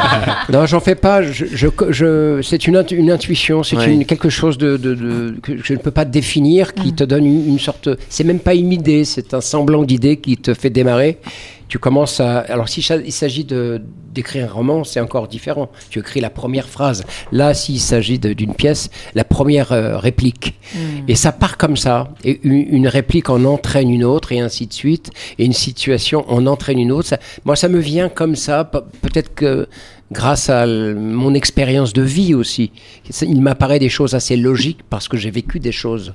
non, 0.52 0.64
j'en 0.66 0.80
fais 0.80 0.94
pas. 0.94 1.22
Je, 1.22 1.44
je, 1.52 1.66
je- 1.90 2.40
c'est 2.42 2.66
une, 2.66 2.76
intu- 2.76 2.96
une 2.96 3.10
intuition. 3.10 3.62
C'est 3.62 3.76
Ouais. 3.76 3.92
une- 3.92 4.04
quelque 4.06 4.30
chose 4.30 4.56
de, 4.56 4.76
de- 4.76 4.94
de- 4.94 5.34
que 5.42 5.52
je 5.62 5.74
ne 5.74 5.78
peux 5.78 5.90
pas 5.90 6.04
définir, 6.06 6.72
Mm. 6.76 6.80
qui 6.82 6.92
te 6.94 7.04
donne 7.04 7.26
une, 7.26 7.46
une 7.48 7.58
sorte. 7.58 7.90
C'est 8.08 8.24
même 8.24 8.40
pas 8.40 8.54
une 8.54 8.72
idée. 8.72 9.04
C'est 9.04 9.34
un 9.34 9.40
semblant 9.42 9.82
d'idée 9.82 10.16
qui 10.16 10.36
te 10.38 10.54
fait 10.54 10.70
démarrer. 10.70 11.18
Tu 11.72 11.78
commences 11.78 12.20
à. 12.20 12.40
Alors, 12.40 12.68
si 12.68 12.82
ça- 12.82 12.96
il 12.98 13.12
s'agit 13.12 13.44
de 13.44 13.80
d'écrire 14.12 14.44
un 14.50 14.52
roman, 14.52 14.84
c'est 14.84 15.00
encore 15.00 15.26
différent. 15.26 15.70
Tu 15.88 16.00
écris 16.00 16.20
la 16.20 16.28
première 16.28 16.68
phrase. 16.68 17.02
Là, 17.32 17.54
s'il 17.54 17.80
s'agit 17.80 18.18
d'une 18.18 18.52
pièce, 18.52 18.90
la 19.14 19.24
première 19.24 19.72
euh, 19.72 19.96
réplique. 19.96 20.52
Et 21.08 21.14
ça 21.14 21.32
part 21.32 21.56
comme 21.56 21.78
ça. 21.78 22.10
Et 22.24 22.40
une, 22.42 22.66
une 22.76 22.88
réplique 22.88 23.30
en 23.30 23.42
entraîne 23.46 23.88
une 23.88 24.04
autre, 24.04 24.32
et 24.32 24.40
ainsi 24.40 24.66
de 24.66 24.72
suite. 24.74 25.12
Et 25.38 25.46
une 25.46 25.54
situation 25.54 26.26
en 26.30 26.46
entraîne 26.46 26.78
une 26.78 26.92
autre. 26.92 27.08
Ça- 27.08 27.18
moi, 27.46 27.56
ça 27.56 27.68
me 27.68 27.78
vient 27.78 28.10
comme 28.10 28.36
ça. 28.36 28.64
Pe- 28.64 28.84
Peut-être 29.00 29.34
que 29.34 29.66
grâce 30.10 30.50
à 30.50 30.66
mon 30.66 31.32
expérience 31.32 31.94
de 31.94 32.02
vie 32.02 32.34
aussi, 32.34 32.70
il 33.22 33.40
m'apparaît 33.40 33.78
des 33.78 33.88
choses 33.88 34.14
assez 34.14 34.36
logiques 34.36 34.80
parce 34.90 35.08
que 35.08 35.16
j'ai 35.16 35.30
vécu 35.30 35.58
des 35.58 35.72
choses. 35.72 36.12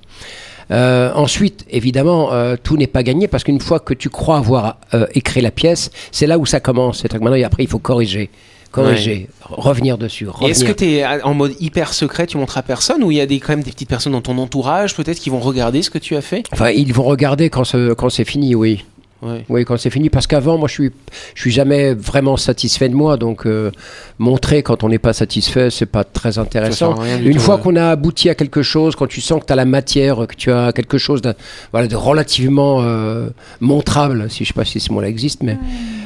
Euh, 0.72 1.12
ensuite, 1.16 1.66
évidemment, 1.70 2.34
euh, 2.34 2.56
tout 2.62 2.76
n'est 2.78 2.88
pas 2.88 3.04
gagné 3.04 3.28
parce 3.28 3.44
qu'une 3.44 3.60
fois 3.62 3.80
que 3.80 3.94
tu 3.94 4.10
crois 4.10 4.38
avoir 4.38 4.78
euh, 4.94 5.08
écrit 5.16 5.42
la 5.42 5.52
pièce, 5.52 5.92
c'est 6.12 6.28
là 6.28 6.38
où 6.38 6.46
ça 6.46 6.60
commence. 6.60 7.00
C'est-à-dire 7.00 7.20
que 7.20 7.24
maintenant, 7.24 7.46
après, 7.46 7.64
il 7.64 7.70
faut 7.70 7.80
corriger, 7.80 8.30
corriger, 8.72 9.28
revenir 9.42 9.98
dessus. 9.98 10.28
Est-ce 10.50 10.66
que 10.66 10.72
tu 10.74 10.86
es 10.86 11.06
en 11.24 11.34
mode 11.34 11.54
hyper 11.62 11.94
secret, 11.94 12.28
tu 12.28 12.38
montres 12.38 12.58
à 12.58 12.64
personne, 12.64 13.02
ou 13.04 13.12
il 13.12 13.18
y 13.18 13.22
a 13.22 13.26
des, 13.26 13.40
quand 13.40 13.54
même 13.54 13.64
des 13.64 13.72
petites 13.72 13.88
personnes 13.90 14.12
dans 14.14 14.22
ton 14.22 14.38
entourage 14.38 14.94
peut-être 14.96 15.20
qui 15.20 15.30
vont 15.30 15.40
regarder 15.40 15.82
ce 15.82 15.90
que 15.90 16.00
tu 16.00 16.16
as 16.18 16.22
fait? 16.22 16.44
Enfin, 16.52 16.70
ils 16.72 16.94
vont 16.94 17.04
regarder 17.04 17.50
quand, 17.50 17.64
ce- 17.64 17.94
quand 17.94 18.10
c'est 18.10 18.26
fini, 18.26 18.54
oui. 18.56 18.84
Ouais. 19.22 19.44
Oui, 19.50 19.66
quand 19.66 19.78
c'est 19.78 19.90
fini. 19.90 20.10
Parce 20.10 20.28
qu'avant, 20.28 20.58
moi, 20.58 20.68
je 20.68 20.74
suis, 20.74 20.92
je 21.34 21.42
suis 21.42 21.52
jamais 21.52 21.94
vraiment 21.94 22.38
satisfait 22.38 22.88
de 22.88 22.94
moi. 22.94 23.18
Donc, 23.18 23.46
euh, 23.46 23.72
montrer 24.20 24.62
quand 24.62 24.84
on 24.84 24.90
n'est 24.90 25.00
pas 25.00 25.14
satisfait, 25.14 25.70
c'est 25.72 25.88
pas 25.88 26.04
très 26.04 26.38
intéressant. 26.38 26.96
Une 27.22 27.34
tout, 27.34 27.40
fois 27.40 27.56
ouais. 27.56 27.62
qu'on 27.62 27.76
a 27.78 27.90
abouti 27.90 28.30
à 28.30 28.36
quelque 28.36 28.62
chose, 28.62 28.96
quand 28.96 29.08
tu 29.08 29.22
sens 29.22 29.42
que 29.42 29.46
tu 29.48 29.54
as 29.54 29.56
la 29.56 29.66
matière, 29.66 30.28
que 30.28 30.36
tu 30.36 30.52
as 30.52 30.72
quelque 30.72 30.98
chose 30.98 31.22
de, 31.22 31.34
voilà, 31.72 31.88
de 31.88 31.96
relativement 31.96 32.82
euh, 32.84 33.30
montrable, 33.60 34.30
si 34.30 34.44
je 34.44 34.50
sais 34.50 34.54
pas 34.54 34.66
si 34.66 34.80
ce 34.80 34.94
mot-là 34.94 35.08
existe, 35.08 35.42
mais 35.42 35.58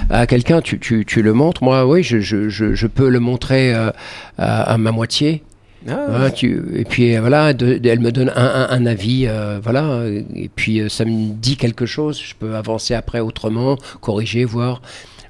à 0.10 0.26
quelqu'un, 0.26 0.62
tu, 0.62 0.80
tu, 0.80 1.06
tu 1.06 1.22
le 1.22 1.34
montres. 1.34 1.64
Moi, 1.64 1.86
oui, 1.86 2.04
je, 2.04 2.20
je, 2.20 2.48
je, 2.50 2.74
je 2.76 2.88
peux 2.88 3.10
le 3.10 3.20
montrer 3.20 3.74
euh, 3.74 3.92
à, 4.38 4.74
à 4.74 4.78
ma 4.78 4.92
moitié. 4.92 5.44
Ah, 5.88 6.30
tu- 6.30 6.64
et 6.76 6.86
puis 6.86 7.16
euh, 7.16 7.22
voilà, 7.22 7.54
de- 7.54 7.78
de- 7.78 7.90
elle 7.90 8.00
me 8.00 8.12
donne 8.12 8.32
un, 8.36 8.46
un- 8.46 8.70
un 8.70 8.86
avis, 8.86 9.26
euh, 9.28 9.60
voilà, 9.64 10.04
et 10.36 10.50
puis 10.56 10.80
euh, 10.80 10.90
ça 10.90 11.06
me 11.06 11.34
dit 11.34 11.58
quelque 11.58 11.86
chose. 11.86 12.22
Je 12.24 12.34
peux 12.36 12.56
avancer 12.56 12.94
après 12.94 13.20
autrement, 13.20 13.78
corriger, 14.00 14.46
voir. 14.46 14.82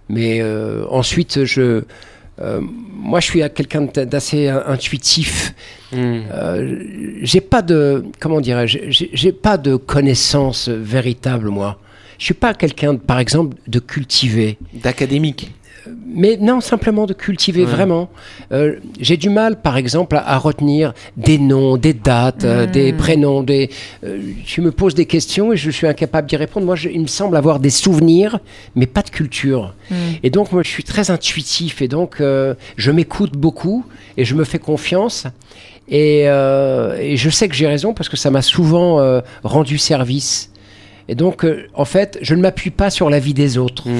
Mais 0.10 0.42
euh, 0.42 0.84
ensuite, 0.90 1.46
je, 1.46 1.84
euh, 2.42 2.60
moi, 2.94 3.20
je 3.22 3.26
suis 3.28 3.42
quelqu'un 3.56 3.84
d'assez 3.84 4.48
euh, 4.48 4.60
intuitif. 4.68 5.54
hmm. 5.94 5.98
Euh, 6.34 6.84
j'ai 7.22 7.40
pas 7.42 7.62
de, 7.62 8.04
comment 8.20 8.42
dirais-je, 8.42 8.80
j'ai 8.90 9.32
pas 9.32 9.58
de 9.58 9.76
connaissances 9.78 10.68
véritables 10.68 11.48
moi. 11.50 11.80
Je 12.18 12.26
suis 12.26 12.34
pas 12.36 12.54
quelqu'un, 12.54 12.98
par 12.98 13.20
exemple, 13.20 13.58
de 13.68 13.80
cultivé. 13.80 14.58
D'académique. 14.74 15.52
Mais 16.06 16.38
non, 16.40 16.62
simplement 16.62 17.06
de 17.06 17.14
cultiver 17.14 17.62
Ouais. 17.66 17.72
vraiment. 17.72 18.10
Euh, 18.52 18.76
J'ai 19.00 19.18
du 19.18 19.30
mal, 19.30 19.62
par 19.62 19.78
exemple, 19.78 20.16
à, 20.16 20.28
à 20.30 20.38
retenir 20.38 20.94
des 21.18 21.38
noms, 21.40 21.78
des 21.78 21.94
dates, 21.94 22.44
euh, 22.44 22.66
des 22.68 22.94
prénoms. 22.94 23.42
Des, 23.44 23.70
euh, 24.04 24.22
tu 24.46 24.62
me 24.62 24.72
poses 24.72 24.94
des 24.94 25.06
questions 25.06 25.52
et 25.54 25.58
je 25.58 25.72
suis 25.72 25.88
incapable 25.88 26.28
d'y 26.28 26.36
répondre. 26.36 26.66
Moi, 26.66 26.76
je- 26.76 26.90
il 26.90 27.02
me 27.02 27.08
semble 27.08 27.36
avoir 27.36 27.60
des 27.60 27.70
souvenirs, 27.72 28.40
mais 28.76 28.86
pas 28.86 29.02
de 29.02 29.10
culture. 29.10 29.74
Et 30.24 30.30
donc, 30.30 30.52
moi, 30.52 30.62
je 30.64 30.70
suis 30.70 30.84
très 30.84 31.10
intuitif 31.12 31.82
et 31.82 31.88
donc, 31.88 32.18
je 32.22 32.92
m'écoute 32.92 33.34
beaucoup 33.34 33.86
et 34.18 34.24
je 34.26 34.36
me 34.36 34.44
fais 34.44 34.60
confiance. 34.60 35.26
Et, 35.90 36.22
et 36.22 37.18
je 37.18 37.30
sais 37.30 37.50
que 37.50 37.56
j'ai 37.56 37.68
raison 37.68 37.94
parce 37.94 38.08
que 38.08 38.18
ça 38.18 38.30
m'a 38.30 38.42
souvent 38.42 39.22
rendu 39.44 39.78
service. 39.78 40.51
Et 41.10 41.16
donc, 41.16 41.44
euh, 41.44 41.68
en 41.74 41.86
fait, 41.86 42.18
je 42.22 42.36
ne 42.36 42.42
m'appuie 42.42 42.70
pas 42.70 42.90
sur 42.90 43.10
la 43.10 43.20
vie 43.20 43.34
des 43.34 43.58
autres. 43.58 43.88
Hmm. 43.90 43.94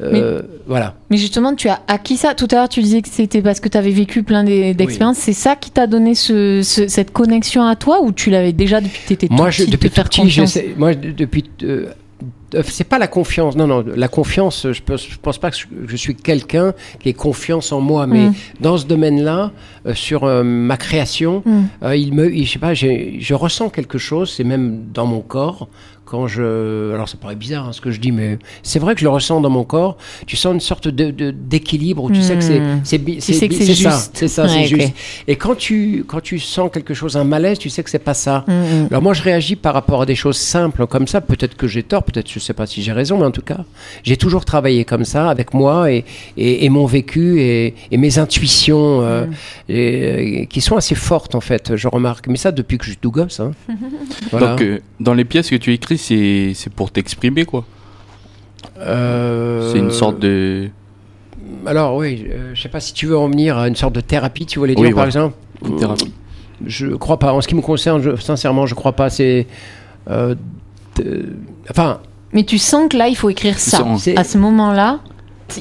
Euh, 0.00 0.42
Voilà. 0.66 0.94
Mais 1.10 1.16
justement, 1.16 1.54
tu 1.54 1.68
as 1.68 1.80
acquis 1.86 2.16
ça. 2.16 2.34
Tout 2.34 2.48
à 2.50 2.56
l'heure, 2.56 2.68
tu 2.68 2.82
disais 2.82 3.02
que 3.02 3.08
c'était 3.08 3.42
parce 3.42 3.60
que 3.60 3.68
tu 3.68 3.78
avais 3.78 3.90
vécu 3.92 4.22
plein 4.22 4.42
d'e- 4.42 4.72
d'expériences. 4.74 5.18
C'est 5.18 5.32
ça 5.32 5.54
qui 5.56 5.70
t'a 5.70 5.86
donné 5.86 6.14
ce- 6.14 6.62
ce- 6.62 6.88
cette 6.88 7.12
connexion 7.12 7.62
à 7.62 7.76
toi 7.76 8.00
ou 8.02 8.10
tu 8.12 8.30
l'avais 8.30 8.52
déjà 8.52 8.80
depuis 8.80 9.00
que 9.02 9.06
tu 9.06 9.12
étais 9.12 9.28
tout 9.28 9.34
Moi, 9.34 9.50
je, 9.50 9.62
petit, 9.62 9.70
depuis 9.70 9.90
te 9.90 9.94
faire 9.94 10.04
tout 10.04 10.10
petit, 10.10 10.20
confiance 10.22 10.52
j'essaie- 10.54 10.74
moi, 10.76 10.94
de- 10.94 11.12
depuis. 11.12 11.44
euh, 11.62 11.86
c'est 12.64 12.84
pas 12.84 12.98
la 12.98 13.06
confiance, 13.08 13.54
non, 13.56 13.66
non, 13.66 13.84
la 13.94 14.08
confiance, 14.08 14.66
je 14.72 14.80
pense, 14.82 15.06
je 15.08 15.16
pense 15.20 15.38
pas 15.38 15.50
que 15.50 15.56
je, 15.86 15.96
suis 15.96 16.14
quelqu'un 16.14 16.72
qui 17.00 17.08
ait 17.10 17.12
confiance 17.12 17.70
en 17.72 17.80
moi, 17.80 18.06
mais 18.06 18.28
Mm. 18.28 18.34
dans 18.60 18.78
ce 18.78 18.86
domaine-là, 18.86 19.52
euh, 19.86 19.94
sur 19.94 20.24
euh, 20.24 20.42
ma 20.42 20.76
création, 20.76 21.42
Mm. 21.44 21.62
euh, 21.82 21.96
il 21.96 22.14
me, 22.14 22.32
il- 22.34 22.46
je 22.46 22.52
sais 22.52 22.58
pas, 22.58 22.72
je 22.74 23.34
ressens 23.34 23.68
quelque 23.68 23.98
chose, 23.98 24.32
c'est 24.34 24.44
même 24.44 24.84
dans 24.94 25.06
mon 25.06 25.20
corps, 25.20 25.68
quand 26.06 26.26
je. 26.28 26.94
Alors 26.94 27.08
ça 27.08 27.16
paraît 27.20 27.34
bizarre 27.36 27.68
hein, 27.68 27.72
ce 27.72 27.80
que 27.80 27.90
je 27.90 28.00
dis, 28.00 28.12
mais 28.12 28.38
c'est 28.62 28.78
vrai 28.78 28.94
que 28.94 29.00
je 29.00 29.04
le 29.04 29.10
ressens 29.10 29.40
dans 29.40 29.50
mon 29.50 29.64
corps. 29.64 29.96
Tu 30.26 30.36
sens 30.36 30.54
une 30.54 30.60
sorte 30.60 30.88
de, 30.88 31.10
de- 31.10 31.30
d'équilibre 31.32 32.04
où 32.04 32.10
tu 32.10 32.22
sais 32.22 32.36
que 32.36 32.42
c'est, 32.42 32.60
Hmm. 32.60 32.80
c'est, 32.84 32.98
Tu 33.04 33.20
sais 33.20 33.48
c'est 33.50 33.74
ça, 33.74 33.98
c'est 34.14 34.28
ça, 34.28 34.42
Ouais, 34.44 34.48
c'est 34.48 34.74
ok. 34.74 34.80
juste. 34.80 34.92
Et 35.28 35.36
quand 35.36 35.54
tu, 35.56 36.04
quand 36.06 36.20
tu 36.20 36.38
sens 36.38 36.70
quelque 36.72 36.94
chose, 36.94 37.16
un 37.16 37.24
malaise, 37.24 37.58
tu 37.58 37.68
sais 37.68 37.82
que 37.82 37.90
c'est 37.90 37.98
pas 37.98 38.14
ça. 38.14 38.44
Mm, 38.46 38.52
mm. 38.52 38.86
Alors 38.90 39.02
moi, 39.02 39.12
je 39.12 39.22
réagis 39.22 39.56
par 39.56 39.74
rapport 39.74 40.02
à 40.02 40.06
des 40.06 40.14
choses 40.14 40.36
simples 40.38 40.86
comme 40.86 41.06
ça. 41.06 41.20
Peut-être 41.20 41.56
que 41.56 41.66
j'ai 41.66 41.82
tort, 41.82 42.02
peut-être 42.04 42.30
je 42.30 42.38
sais 42.38 42.54
pas 42.54 42.66
si 42.66 42.82
j'ai 42.82 42.92
raison, 42.92 43.18
mais 43.18 43.24
en 43.26 43.30
tout 43.30 43.42
cas, 43.42 43.58
j'ai 44.04 44.16
toujours 44.16 44.44
travaillé 44.44 44.84
comme 44.84 45.04
ça 45.04 45.28
avec 45.28 45.52
moi 45.54 45.90
et, 45.92 46.04
et, 46.36 46.64
et 46.64 46.68
mon 46.68 46.86
vécu 46.86 47.40
et, 47.40 47.74
et 47.90 47.96
mes 47.96 48.18
intuitions 48.18 49.02
euh, 49.02 49.26
et, 49.68 50.42
euh, 50.42 50.44
qui 50.46 50.60
sont 50.60 50.76
assez 50.76 50.94
fortes 50.94 51.34
en 51.34 51.40
fait. 51.40 51.76
Je 51.76 51.88
remarque, 51.88 52.28
mais 52.28 52.36
ça 52.36 52.52
depuis 52.52 52.78
que 52.78 52.84
je 52.84 52.90
suis 52.90 52.98
tout 52.98 53.10
gosse. 53.10 53.40
Hein. 53.40 53.52
Voilà. 54.30 54.48
Donc, 54.52 54.62
euh, 54.62 54.78
dans 55.00 55.14
les 55.14 55.24
pièces 55.24 55.50
que 55.50 55.56
tu 55.56 55.72
écris, 55.72 55.95
c'est 55.96 56.52
c'est 56.54 56.72
pour 56.72 56.90
t'exprimer, 56.90 57.44
quoi. 57.44 57.64
Euh, 58.78 59.72
C'est 59.72 59.78
une 59.78 59.90
sorte 59.90 60.18
de. 60.18 60.68
Alors 61.64 61.96
oui, 61.96 62.26
euh, 62.30 62.52
je 62.54 62.60
sais 62.62 62.68
pas 62.68 62.80
si 62.80 62.92
tu 62.92 63.06
veux 63.06 63.16
en 63.18 63.28
venir 63.28 63.56
à 63.58 63.68
une 63.68 63.76
sorte 63.76 63.94
de 63.94 64.00
thérapie, 64.00 64.46
tu 64.46 64.58
voulais 64.58 64.74
dire 64.74 64.84
Oui, 64.84 64.92
par 64.92 65.06
exemple. 65.06 65.34
Une 65.66 65.76
thérapie. 65.76 66.12
Je 66.64 66.86
crois 66.88 67.18
pas. 67.18 67.32
En 67.32 67.40
ce 67.40 67.48
qui 67.48 67.54
me 67.54 67.60
concerne, 67.60 68.02
je- 68.02 68.16
sincèrement, 68.16 68.66
je 68.66 68.74
crois 68.74 68.92
pas. 68.92 69.10
C'est 69.10 69.46
euh, 70.10 70.34
de- 70.96 71.34
enfin. 71.70 72.00
Mais 72.32 72.44
tu 72.44 72.58
sens 72.58 72.88
que 72.90 72.96
là, 72.96 73.08
il 73.08 73.16
faut 73.16 73.30
écrire 73.30 73.58
ça. 73.58 73.78
À 74.16 74.24
ce 74.24 74.36
moment-là, 74.38 75.00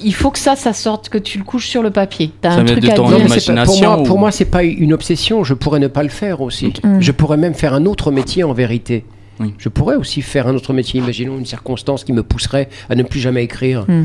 il 0.04 0.14
faut 0.14 0.32
que 0.32 0.40
ça, 0.40 0.56
ça 0.56 0.74
sorte, 0.74 1.10
que 1.10 1.18
tu 1.18 1.38
le 1.38 1.44
couches 1.44 1.68
sur 1.68 1.84
le 1.84 1.92
papier. 1.92 2.32
T'as 2.42 2.52
Ça 2.52 2.58
un 2.62 2.66
truc 2.66 2.80
de 2.80 2.90
à 2.90 2.94
ton 2.96 3.08
dire. 3.08 3.18
Pas- 3.28 3.66
pour 3.66 3.78
moi, 3.82 4.04
pour 4.04 4.16
ou- 4.16 4.20
moi, 4.20 4.32
c'est 4.32 4.46
pas 4.46 4.64
une 4.64 4.94
obsession. 4.94 5.44
Je 5.44 5.54
pourrais 5.54 5.80
ne 5.80 5.88
pas 5.88 6.04
le 6.04 6.10
faire 6.10 6.42
aussi. 6.42 6.74
Mm. 6.84 7.00
Je 7.00 7.12
pourrais 7.12 7.38
même 7.38 7.54
faire 7.54 7.74
un 7.74 7.86
autre 7.86 8.12
métier 8.12 8.44
en 8.44 8.54
vérité. 8.54 9.06
Oui. 9.40 9.54
Je 9.58 9.70
pourrais 9.70 9.96
aussi 9.96 10.22
faire 10.22 10.48
un 10.48 10.56
autre 10.56 10.72
métier. 10.74 11.00
Imaginons 11.02 11.38
une 11.38 11.46
circonstance 11.46 12.04
qui 12.04 12.14
me 12.14 12.24
pousserait 12.24 12.70
à 12.90 12.96
ne 12.96 13.04
plus 13.04 13.20
jamais 13.20 13.44
écrire. 13.44 13.86
Mm. 13.88 14.04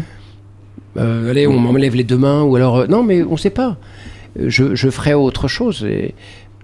Euh, 0.96 1.30
allez, 1.30 1.46
on 1.46 1.58
m'enlève 1.58 1.94
les 1.94 2.02
deux 2.04 2.16
mains, 2.18 2.42
ou 2.42 2.56
alors 2.56 2.78
euh, 2.78 2.86
non, 2.88 3.02
mais 3.04 3.22
on 3.22 3.36
sait 3.36 3.50
pas. 3.50 3.76
Euh, 4.38 4.46
Je, 4.48 4.74
je 4.74 4.90
ferais 4.90 5.14
autre 5.14 5.46
chose. 5.48 5.84
et- 5.88 6.14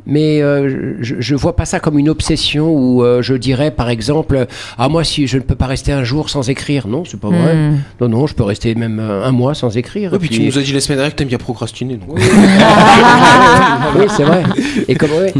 mais 0.09 0.41
euh, 0.41 0.97
je, 1.01 1.17
je 1.19 1.35
vois 1.35 1.57
pas 1.57 1.65
ça 1.65 1.81
comme 1.81 1.99
une 1.99 2.09
obsession 2.09 2.73
où 2.73 3.03
euh, 3.03 3.23
je 3.23 3.35
dirais 3.35 3.73
par 3.73 3.89
exemple 3.91 4.47
ah 4.79 4.89
moi 4.89 5.03
si 5.03 5.27
je 5.27 5.37
ne 5.37 5.43
peux 5.43 5.57
pas 5.57 5.67
rester 5.67 5.91
un 5.91 6.05
jour 6.05 6.31
sans 6.31 6.49
écrire 6.49 6.87
non 6.87 7.03
c'est 7.05 7.19
pas 7.19 7.29
vrai 7.29 7.57
Mm. 7.57 7.79
non 8.01 8.09
non 8.09 8.27
je 8.29 8.35
peux 8.37 8.45
rester 8.45 8.73
même 8.77 9.01
un 9.01 9.33
mois 9.33 9.55
sans 9.57 9.77
écrire 9.77 10.11
Oui, 10.13 10.17
Et 10.17 10.21
puis 10.21 10.29
tu 10.29 10.43
nous 10.45 10.59
as 10.59 10.63
dit 10.63 10.73
la 10.73 10.79
semaine 10.79 10.99
dernière 10.99 11.13
que 11.13 11.19
t'aimes 11.19 11.27
bien 11.27 11.39
procrastiner. 11.39 11.97
donc. 11.97 12.17
oui, 13.99 14.05
c'est 14.17 14.23
vrai. 14.23 14.45
Et 14.87 14.95
comme 14.95 15.11
ouais, 15.11 15.35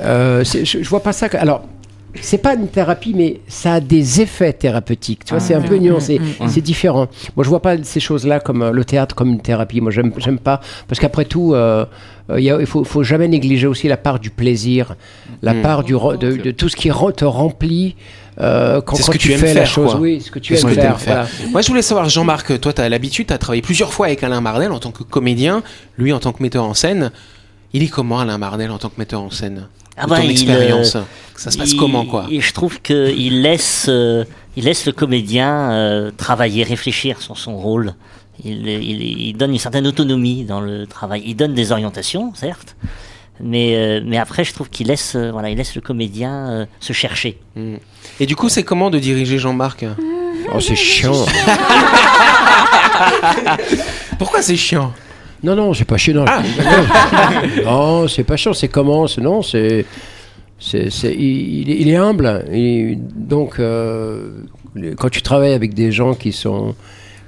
euh, 0.00 0.44
c'est- 0.44 0.64
je, 0.64 0.82
je 0.82 0.88
vois 0.88 1.02
pas 1.02 1.12
ça. 1.12 1.28
que- 1.28 1.36
alors, 1.36 1.64
c'est 2.20 2.38
pas 2.38 2.54
une 2.54 2.68
thérapie, 2.68 3.12
mais 3.14 3.40
ça 3.48 3.74
a 3.74 3.80
des 3.80 4.20
effets 4.20 4.52
thérapeutiques. 4.52 5.24
Tu 5.24 5.30
vois, 5.30 5.40
c'est 5.40 5.54
un 5.54 5.60
peu 5.60 5.76
nuancé. 5.76 6.20
C'est 6.48 6.60
différent. 6.60 7.08
Moi, 7.36 7.44
je 7.44 7.48
vois 7.48 7.62
pas 7.62 7.76
ces 7.82 8.00
choses-là 8.00 8.40
comme 8.40 8.62
euh, 8.62 8.70
le 8.72 8.84
théâtre 8.84 9.14
comme 9.14 9.28
une 9.30 9.40
thérapie. 9.40 9.80
Moi, 9.80 9.90
j'aime, 9.90 10.12
j'aime 10.18 10.38
pas 10.38 10.60
parce 10.88 11.00
qu'après 11.00 11.24
tout, 11.24 11.54
euh, 11.54 11.84
euh, 12.30 12.40
il 12.40 12.56
il 12.60 12.66
faut, 12.66 12.84
faut 12.84 13.02
jamais 13.02 13.28
négliger 13.28 13.66
aussi 13.66 13.88
la 13.88 13.96
part 13.96 14.18
du 14.20 14.30
plaisir, 14.30 14.96
la 15.42 15.54
Mm. 15.54 15.62
part 15.62 15.84
du 15.84 15.92
de, 15.94 16.36
de 16.42 16.50
tout 16.50 16.68
ce 16.68 16.76
qui 16.76 16.88
te 17.16 17.24
remplit. 17.24 17.96
euh, 18.40 18.80
quand, 18.82 18.96
C'est 18.96 19.02
ce 19.02 19.06
quand 19.06 19.12
que 19.14 19.18
tu 19.18 19.28
tu 19.28 19.34
aimes 19.34 19.40
fais 19.40 19.54
la 19.54 19.60
faire, 19.62 19.66
chose, 19.66 19.90
quoi. 19.92 20.00
oui, 20.00 20.20
ce 20.20 20.30
que 20.30 20.38
tu 20.38 20.56
ce 20.56 20.62
aimes 20.62 20.68
que 20.74 20.74
faire. 20.74 20.84
t'aimes 20.96 20.98
faire. 20.98 21.26
voilà. 21.36 21.50
Moi, 21.52 21.62
je 21.62 21.68
voulais 21.68 21.82
savoir, 21.82 22.08
Jean-Marc, 22.08 22.60
toi, 22.60 22.72
tu 22.72 22.80
as 22.82 22.88
l'habitude, 22.88 23.28
tu 23.28 23.32
as 23.32 23.38
travaillé 23.38 23.62
plusieurs 23.62 23.92
fois 23.92 24.06
avec 24.06 24.22
Alain 24.22 24.40
Mardel 24.40 24.72
en 24.72 24.78
tant 24.78 24.90
que 24.90 25.02
comédien, 25.04 25.62
lui 25.96 26.12
en 26.12 26.18
tant 26.20 26.32
que 26.32 26.42
metteur 26.42 26.64
en 26.64 26.74
scène. 26.74 27.12
Il 27.72 27.82
est 27.82 27.88
comment, 27.88 28.20
Alain 28.20 28.38
Mardel, 28.38 28.70
en 28.70 28.78
tant 28.78 28.88
que 28.88 28.94
metteur 28.98 29.20
en 29.22 29.30
scène? 29.30 29.68
Ah 29.96 30.06
bah, 30.06 30.16
ton 30.18 30.22
il, 30.24 30.30
expérience 30.30 30.96
euh, 30.96 31.02
Ça 31.36 31.50
se 31.50 31.58
passe 31.58 31.72
Il- 31.72 31.78
comment, 31.78 32.04
quoi 32.04 32.26
et 32.30 32.40
Je 32.40 32.52
trouve 32.52 32.80
qu'il 32.82 33.42
laisse, 33.42 33.86
euh, 33.88 34.24
il 34.56 34.64
laisse 34.64 34.86
le 34.86 34.92
comédien 34.92 35.70
euh, 35.72 36.10
travailler, 36.16 36.62
réfléchir 36.64 37.20
sur 37.22 37.38
son 37.38 37.56
rôle. 37.56 37.94
Il, 38.44 38.66
il- 38.68 39.28
il 39.28 39.36
donne 39.36 39.52
une 39.52 39.58
certaine 39.58 39.86
autonomie 39.86 40.44
dans 40.44 40.60
le 40.60 40.86
travail. 40.86 41.22
Il 41.24 41.36
donne 41.36 41.54
des 41.54 41.72
orientations, 41.72 42.32
certes, 42.34 42.76
mais, 43.40 43.74
euh, 43.76 44.00
mais 44.04 44.18
après, 44.18 44.44
je 44.44 44.52
trouve 44.52 44.68
qu'il 44.68 44.88
laisse, 44.88 45.14
euh, 45.16 45.30
voilà, 45.30 45.48
il 45.50 45.56
laisse 45.56 45.74
le 45.74 45.80
comédien 45.80 46.50
euh, 46.50 46.66
se 46.80 46.92
chercher. 46.92 47.38
Mm. 47.54 47.76
Et 48.20 48.26
du 48.26 48.36
coup, 48.36 48.48
c'est 48.50 48.62
comment 48.62 48.90
de 48.90 48.98
diriger 48.98 49.38
Jean-Marc? 49.38 49.84
Oh, 50.54 50.60
c'est 50.60 50.76
chiant. 50.76 51.12
Pourquoi 54.18 54.42
c'est 54.42 54.56
chiant? 54.56 54.92
Non, 55.42 55.54
non, 55.56 55.74
c'est 55.74 55.84
pas 55.84 55.96
chiant. 55.96 56.14
Non, 56.14 56.24
Ah. 56.28 56.42
non 57.64 58.08
c'est 58.08 58.24
pas 58.24 58.36
chiant. 58.36 58.52
C'est 58.54 58.68
comment 58.68 59.06
c'est- 59.06 59.20
Non, 59.20 59.42
c'est. 59.42 59.84
c'est, 60.58 60.90
c'est- 60.90 61.14
il, 61.14 61.68
il 61.68 61.88
est- 61.88 61.96
humble. 61.96 62.44
Il- 62.52 62.98
donc, 63.14 63.58
euh, 63.58 64.42
quand 64.98 65.08
tu 65.10 65.22
travailles 65.22 65.52
avec 65.54 65.74
des 65.74 65.92
gens 65.92 66.14
qui 66.14 66.32
sont 66.32 66.74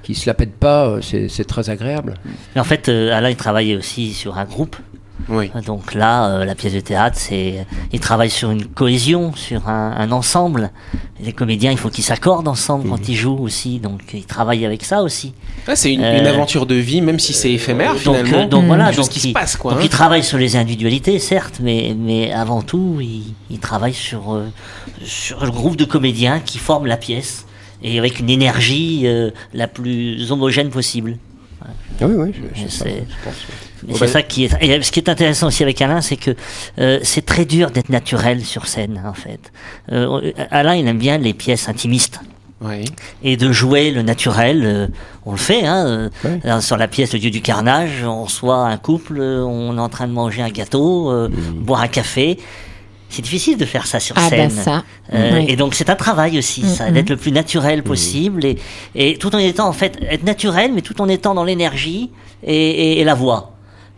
qui 0.03 0.15
se 0.15 0.27
la 0.27 0.33
pètent 0.33 0.55
pas, 0.57 0.87
euh, 0.87 1.01
c'est, 1.01 1.27
c'est 1.29 1.43
très 1.43 1.69
agréable. 1.69 2.15
Mais 2.55 2.61
en 2.61 2.63
fait, 2.63 2.89
euh, 2.89 3.11
Alain, 3.15 3.29
il 3.29 3.35
travaille 3.35 3.75
aussi 3.75 4.13
sur 4.13 4.37
un 4.39 4.45
groupe. 4.45 4.75
Oui. 5.29 5.51
Donc 5.65 5.93
là, 5.93 6.27
euh, 6.29 6.45
la 6.45 6.55
pièce 6.55 6.73
de 6.73 6.79
théâtre, 6.79 7.17
c'est, 7.19 7.65
il 7.93 7.99
travaille 7.99 8.29
sur 8.31 8.49
une 8.51 8.65
cohésion, 8.65 9.33
sur 9.35 9.67
un, 9.69 9.91
un 9.97 10.11
ensemble. 10.11 10.71
Les 11.21 11.33
comédiens, 11.33 11.71
il 11.71 11.77
faut 11.77 11.89
qu'ils 11.89 12.03
s'accordent 12.03 12.47
ensemble 12.47 12.85
Mhm. 12.85 12.89
quand 12.91 13.09
ils 13.09 13.15
jouent 13.15 13.37
aussi. 13.39 13.79
Donc, 13.79 14.01
ils 14.13 14.25
travaillent 14.25 14.65
avec 14.65 14.83
ça 14.83 15.03
aussi. 15.03 15.33
Ouais, 15.67 15.75
c'est 15.75 15.93
une, 15.93 16.03
Euh, 16.03 16.19
une 16.19 16.25
aventure 16.27 16.65
de 16.65 16.75
vie, 16.75 17.01
même 17.01 17.19
si 17.19 17.33
c'est 17.33 17.51
éphémère, 17.51 17.93
donc, 17.93 18.01
finalement. 18.01 18.37
euh, 18.39 18.45
donc 18.47 18.65
voilà, 18.65 18.91
donc 18.91 19.09
qui 19.09 19.19
se 19.19 19.27
passe, 19.29 19.55
quoi. 19.55 19.71
Donc 19.73 19.81
hein. 19.81 19.85
il 19.85 19.89
travaille 19.89 20.23
sur 20.23 20.37
les 20.37 20.55
individualités, 20.55 21.19
certes, 21.19 21.59
mais, 21.61 21.95
mais 21.97 22.31
avant 22.31 22.61
tout, 22.61 22.97
il, 22.99 23.33
il 23.51 23.59
travaille 23.59 23.93
sur, 23.93 24.33
euh, 24.33 24.47
sur 25.03 25.45
le 25.45 25.51
groupe 25.51 25.75
de 25.75 25.85
comédiens 25.85 26.39
qui 26.39 26.57
forment 26.57 26.87
la 26.87 26.97
pièce 26.97 27.45
et 27.83 27.99
avec 27.99 28.19
une 28.19 28.29
énergie 28.29 29.01
euh, 29.05 29.29
la 29.53 29.67
plus 29.67 30.31
homogène 30.31 30.69
possible. 30.69 31.17
Ah 31.61 31.67
oui, 32.07 32.15
oui, 32.17 32.31
je, 32.55 32.61
sais 32.63 32.69
ça, 32.69 32.83
c'est- 32.85 33.03
je 33.09 33.23
pense. 33.25 33.35
C'est 33.93 33.99
bah- 33.99 34.07
ça 34.07 34.21
qui 34.21 34.45
est. 34.45 34.51
Et 34.61 34.81
ce 34.81 34.91
qui 34.91 34.99
est 34.99 35.09
intéressant 35.09 35.47
aussi 35.47 35.63
avec 35.63 35.81
Alain, 35.81 36.01
c'est 36.01 36.17
que 36.17 36.35
euh, 36.79 36.99
c'est 37.03 37.25
très 37.25 37.45
dur 37.45 37.71
d'être 37.71 37.89
naturel 37.89 38.43
sur 38.43 38.67
scène, 38.67 39.01
en 39.05 39.13
fait. 39.13 39.51
Euh, 39.91 40.31
Alain, 40.51 40.75
il 40.75 40.87
aime 40.87 40.97
bien 40.97 41.17
les 41.17 41.33
pièces 41.33 41.69
intimistes 41.69 42.19
Oui. 42.61 42.85
et 43.23 43.37
de 43.37 43.51
jouer 43.51 43.91
le 43.91 44.01
naturel. 44.01 44.61
euh, 44.65 44.87
on 45.25 45.31
le 45.31 45.37
fait, 45.37 45.65
hein. 45.65 45.85
euh, 45.87 46.09
Ouais. 46.23 46.39
euh, 46.45 46.61
Sur 46.61 46.77
la 46.77 46.87
pièce 46.87 47.13
Le 47.13 47.19
Dieu 47.19 47.29
du 47.31 47.41
carnage, 47.41 48.03
on 48.05 48.23
reçoit 48.23 48.65
un 48.65 48.77
couple, 48.77 49.17
euh, 49.19 49.43
on 49.43 49.77
est 49.77 49.81
en 49.81 49.89
train 49.89 50.07
de 50.07 50.13
manger 50.13 50.41
un 50.41 50.49
gâteau, 50.49 51.11
euh, 51.11 51.29
boire 51.55 51.81
un 51.81 51.87
café. 51.87 52.37
C'est 53.11 53.23
difficile 53.23 53.57
de 53.57 53.65
faire 53.65 53.87
ça 53.87 53.99
sur 53.99 54.15
Ah 54.19 54.21
bah 54.29 54.29
scène. 54.29 54.49
ça. 54.51 54.83
Euh, 55.13 55.39
Oui. 55.39 55.45
Et 55.49 55.55
donc 55.55 55.73
c'est 55.73 55.89
un 55.89 55.95
travail 55.95 56.37
aussi, 56.37 56.61
ça, 56.63 56.91
d'être 56.91 57.09
le 57.09 57.17
plus 57.17 57.31
naturel 57.31 57.81
possible 57.81 58.45
et, 58.45 58.57
et 58.93 59.17
tout 59.17 59.35
en 59.35 59.39
étant 59.39 59.67
en 59.67 59.73
fait 59.73 59.97
être 60.09 60.23
naturel, 60.23 60.71
mais 60.75 60.81
tout 60.81 61.01
en 61.01 61.09
étant 61.09 61.33
dans 61.33 61.43
l'énergie 61.43 62.11
et, 62.43 62.53
et- 62.55 62.99
et 62.99 63.03
la 63.03 63.15
voix. 63.15 63.55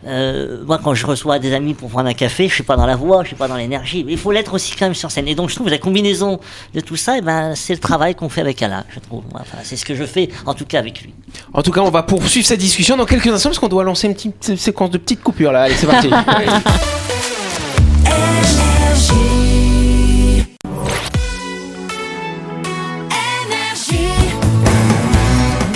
Euh, 0.08 0.64
moi, 0.66 0.80
quand 0.84 0.94
je 0.96 1.06
reçois 1.06 1.40
des 1.40 1.54
amis 1.54 1.74
pour 1.74 1.90
prendre 1.90 2.10
un 2.10 2.14
café, 2.14 2.48
je 2.48 2.54
suis 2.54 2.64
pas 2.64 2.76
dans 2.76 2.86
la 2.86 2.96
voix, 2.96 3.22
je 3.24 3.28
suis 3.28 3.36
pas 3.36 3.48
dans 3.48 3.56
l'énergie. 3.56 4.04
Mais 4.04 4.14
il 4.14 4.18
faut 4.18 4.32
l'être 4.32 4.54
aussi 4.54 4.76
quand 4.76 4.86
même 4.86 4.96
sur 4.96 5.12
scène. 5.12 5.28
Et 5.28 5.36
donc, 5.36 5.50
je 5.50 5.56
trouve 5.56 5.68
que 5.68 5.72
la 5.72 5.78
combinaison 5.78 6.40
de 6.74 6.80
tout 6.80 6.96
ça, 6.96 7.18
eh 7.18 7.22
ben, 7.22 7.54
c'est 7.56 7.74
le 7.74 7.80
travail 7.80 8.16
qu'on 8.16 8.30
fait 8.30 8.42
avec 8.42 8.62
Alain, 8.64 8.84
je 8.94 9.00
trouve. 9.00 9.24
Enfin, 9.36 9.58
c'est 9.64 9.76
ce 9.76 9.86
que 9.86 9.96
je 9.96 10.06
fais, 10.06 10.30
en 10.46 10.54
tout 10.54 10.66
cas 10.66 10.80
avec 10.80 11.02
lui. 11.02 11.14
En 11.54 11.62
tout 11.62 11.72
cas, 11.72 11.82
on 11.82 11.92
va 11.92 12.04
poursuivre 12.04 12.48
cette 12.48 12.60
discussion 12.60 12.98
dans 12.98 13.06
quelques 13.06 13.28
instants 13.28 13.50
parce 13.50 13.60
qu'on 13.60 13.68
doit 13.68 13.84
lancer 13.84 14.08
une 14.08 14.14
petite 14.16 14.44
sé- 14.44 14.58
séquence 14.58 14.90
de 14.90 14.98
petites 14.98 15.22
coupures 15.22 15.52
là. 15.52 15.64
Allez, 15.64 15.76
c'est 15.76 15.88
parti. 15.88 16.10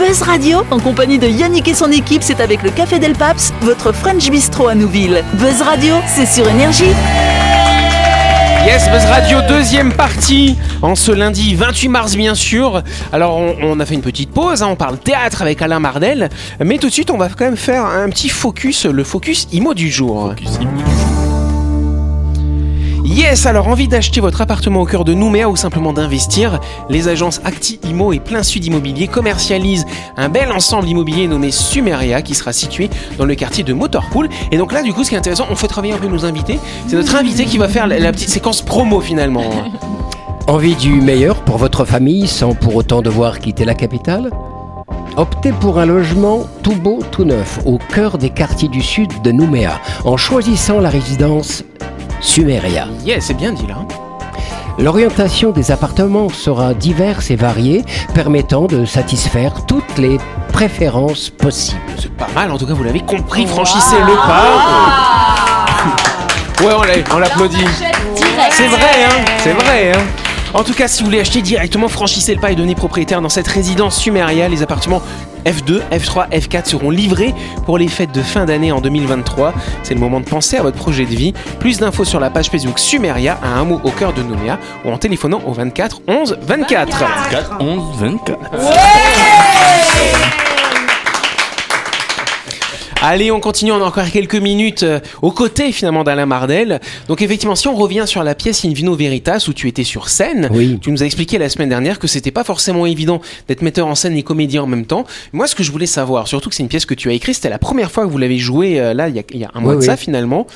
Buzz 0.07 0.21
Radio, 0.21 0.59
en 0.69 0.79
compagnie 0.79 1.17
de 1.17 1.27
Yannick 1.27 1.67
et 1.67 1.73
son 1.73 1.91
équipe, 1.91 2.21
c'est 2.21 2.39
avec 2.39 2.61
le 2.61 2.69
Café 2.69 2.99
Del 2.99 3.13
Paps, 3.13 3.51
votre 3.61 3.91
French 3.91 4.29
Bistro 4.29 4.67
à 4.67 4.75
Nouville. 4.75 5.23
Buzz 5.33 5.63
Radio, 5.63 5.95
c'est 6.05 6.27
sur 6.27 6.47
Énergie. 6.47 6.93
Yes, 8.67 8.87
Buzz 8.91 9.03
Radio, 9.05 9.39
deuxième 9.49 9.91
partie, 9.91 10.57
en 10.83 10.93
ce 10.93 11.11
lundi 11.11 11.55
28 11.55 11.87
mars 11.87 12.15
bien 12.15 12.35
sûr. 12.35 12.83
Alors 13.11 13.35
on, 13.35 13.55
on 13.63 13.79
a 13.79 13.85
fait 13.87 13.95
une 13.95 14.03
petite 14.03 14.29
pause, 14.29 14.61
hein, 14.61 14.67
on 14.69 14.75
parle 14.75 14.99
théâtre 14.99 15.41
avec 15.41 15.59
Alain 15.63 15.79
Mardel, 15.79 16.29
mais 16.63 16.77
tout 16.77 16.87
de 16.89 16.93
suite 16.93 17.09
on 17.09 17.17
va 17.17 17.27
quand 17.29 17.45
même 17.45 17.57
faire 17.57 17.83
un 17.83 18.07
petit 18.09 18.29
focus, 18.29 18.85
le 18.85 19.03
focus 19.03 19.47
IMO 19.53 19.73
du 19.73 19.89
jour. 19.89 20.35
Yes, 23.05 23.45
alors 23.45 23.67
envie 23.67 23.87
d'acheter 23.87 24.19
votre 24.19 24.41
appartement 24.41 24.81
au 24.81 24.85
cœur 24.85 25.05
de 25.05 25.13
Nouméa 25.13 25.47
ou 25.47 25.55
simplement 25.55 25.93
d'investir, 25.93 26.59
les 26.89 27.07
agences 27.07 27.39
Acti 27.45 27.79
Imo 27.83 28.13
et 28.13 28.19
Plein 28.19 28.41
Sud 28.41 28.65
Immobilier 28.65 29.07
commercialisent 29.07 29.85
un 30.17 30.27
bel 30.27 30.51
ensemble 30.51 30.89
immobilier 30.89 31.27
nommé 31.27 31.51
Sumeria 31.51 32.23
qui 32.23 32.33
sera 32.33 32.51
situé 32.51 32.89
dans 33.19 33.25
le 33.25 33.35
quartier 33.35 33.63
de 33.63 33.73
Motorpool. 33.73 34.27
Et 34.51 34.57
donc 34.57 34.73
là, 34.73 34.81
du 34.81 34.91
coup, 34.91 35.03
ce 35.03 35.09
qui 35.09 35.15
est 35.15 35.19
intéressant, 35.19 35.45
on 35.51 35.55
fait 35.55 35.67
travailler 35.67 35.93
un 35.93 35.99
peu 35.99 36.07
nos 36.07 36.25
invités. 36.25 36.57
C'est 36.87 36.95
notre 36.95 37.15
invité 37.15 37.45
qui 37.45 37.59
va 37.59 37.67
faire 37.67 37.85
la, 37.85 38.11
petite 38.11 38.29
séquence 38.29 38.63
promo 38.63 38.99
finalement. 38.99 39.51
Envie 40.47 40.75
du 40.75 40.99
meilleur 40.99 41.43
pour 41.43 41.57
votre 41.57 41.85
famille 41.85 42.27
sans 42.27 42.55
pour 42.55 42.75
autant 42.75 43.03
devoir 43.03 43.37
quitter 43.39 43.65
la 43.65 43.75
capitale? 43.75 44.31
Optez 45.15 45.51
pour 45.51 45.77
un 45.77 45.85
logement 45.85 46.47
tout 46.63 46.75
beau, 46.75 46.99
tout 47.11 47.23
neuf, 47.23 47.59
au 47.65 47.77
cœur 47.77 48.17
des 48.17 48.31
quartiers 48.31 48.67
du 48.67 48.81
sud 48.81 49.21
de 49.21 49.31
Nouméa, 49.31 49.79
en 50.05 50.17
choisissant 50.17 50.79
la 50.79 50.89
résidence 50.89 51.63
Sumeria. 52.21 52.87
Yes, 53.03 53.25
c'est 53.25 53.33
bien 53.33 53.51
dit 53.53 53.67
là. 53.67 53.75
L'orientation 54.77 55.51
des 55.51 55.71
appartements 55.71 56.27
sera 56.29 56.73
diverse 56.73 57.31
et 57.31 57.35
variée, 57.37 57.85
permettant 58.13 58.65
de 58.65 58.83
satisfaire 58.85 59.65
toutes 59.65 59.97
les 59.97 60.17
préférences 60.51 61.29
possibles. 61.29 61.79
C'est 61.97 62.11
pas 62.11 62.27
mal, 62.35 62.51
en 62.51 62.57
tout 62.57 62.65
cas, 62.65 62.73
vous 62.73 62.83
l'avez 62.83 62.99
compris. 63.01 63.45
Franchissez 63.47 63.95
le 63.99 64.15
pas. 64.27 64.45
Ouais, 66.61 66.71
on 66.73 66.83
l'a- 66.83 66.93
on 67.13 67.17
l'applaudit. 67.19 67.57
C'est 68.49 68.67
vrai, 68.67 68.79
hein 69.05 69.25
C'est 69.39 69.51
vrai, 69.51 69.91
hein 69.93 69.99
En 70.53 70.63
tout 70.63 70.73
cas, 70.73 70.87
si 70.87 71.01
vous 71.03 71.07
voulez 71.09 71.19
acheter 71.19 71.41
directement, 71.41 71.89
franchissez 71.89 72.33
le 72.33 72.39
pas 72.39 72.49
et 72.51 72.55
devenez 72.55 72.75
propriétaire 72.75 73.19
dans 73.21 73.27
cette 73.27 73.47
résidence 73.49 73.97
Sumeria. 73.97 74.47
Les 74.47 74.63
appartements 74.63 75.01
F2, 75.45 75.81
F3, 75.91 76.29
F4 76.29 76.65
seront 76.65 76.89
livrés 76.89 77.33
pour 77.65 77.77
les 77.77 77.87
fêtes 77.87 78.11
de 78.11 78.21
fin 78.21 78.45
d'année 78.45 78.71
en 78.71 78.81
2023. 78.81 79.53
C'est 79.83 79.93
le 79.93 79.99
moment 79.99 80.19
de 80.19 80.25
penser 80.25 80.57
à 80.57 80.63
votre 80.63 80.77
projet 80.77 81.05
de 81.05 81.15
vie. 81.15 81.33
Plus 81.59 81.79
d'infos 81.79 82.05
sur 82.05 82.19
la 82.19 82.29
page 82.29 82.49
Facebook 82.49 82.79
Sumeria, 82.79 83.37
à 83.41 83.59
un 83.59 83.63
mot 83.63 83.81
au 83.83 83.91
cœur 83.91 84.13
de 84.13 84.21
Nouméa, 84.21 84.59
ou 84.83 84.91
en 84.91 84.97
téléphonant 84.97 85.41
au 85.45 85.53
24 85.53 86.01
11 86.07 86.37
24. 86.41 87.03
4, 87.31 87.57
11, 87.59 87.83
24. 87.99 88.39
Allez, 93.07 93.29
on 93.29 93.39
continue, 93.39 93.71
on 93.71 93.75
a 93.83 93.85
encore 93.85 94.09
quelques 94.09 94.33
minutes 94.35 94.81
euh, 94.81 94.99
aux 95.21 95.29
côtés 95.29 95.71
finalement 95.71 96.03
d'Alain 96.03 96.25
Mardel. 96.25 96.79
Donc 97.07 97.21
effectivement, 97.21 97.53
si 97.53 97.67
on 97.67 97.75
revient 97.75 98.05
sur 98.07 98.23
la 98.23 98.33
pièce 98.33 98.65
In 98.65 98.73
Vino 98.73 98.95
Veritas 98.95 99.45
où 99.47 99.53
tu 99.53 99.67
étais 99.67 99.83
sur 99.83 100.09
scène, 100.09 100.49
Oui. 100.51 100.79
tu 100.81 100.89
nous 100.89 101.03
as 101.03 101.05
expliqué 101.05 101.37
la 101.37 101.49
semaine 101.49 101.69
dernière 101.69 101.99
que 101.99 102.07
c'était 102.07 102.31
pas 102.31 102.43
forcément 102.43 102.87
évident 102.87 103.21
d'être 103.47 103.61
metteur 103.61 103.85
en 103.85 103.93
scène 103.93 104.17
et 104.17 104.23
comédien 104.23 104.63
en 104.63 104.67
même 104.67 104.87
temps. 104.87 105.05
Moi, 105.33 105.45
ce 105.45 105.53
que 105.53 105.61
je 105.61 105.71
voulais 105.71 105.85
savoir, 105.85 106.27
surtout 106.27 106.49
que 106.49 106.55
c'est 106.55 106.63
une 106.63 106.69
pièce 106.69 106.87
que 106.87 106.95
tu 106.95 107.07
as 107.09 107.13
écrite, 107.13 107.35
c'était 107.35 107.49
la 107.49 107.59
première 107.59 107.91
fois 107.91 108.05
que 108.07 108.09
vous 108.09 108.17
l'avez 108.17 108.39
jouée 108.39 108.79
euh, 108.79 108.95
là, 108.95 109.07
il 109.07 109.15
y, 109.15 109.19
a, 109.19 109.23
il 109.31 109.39
y 109.39 109.43
a 109.45 109.51
un 109.53 109.59
mois 109.59 109.73
Oui, 109.73 109.75
de 109.77 109.81
oui. 109.81 109.85
ça 109.85 109.97
finalement. 109.97 110.47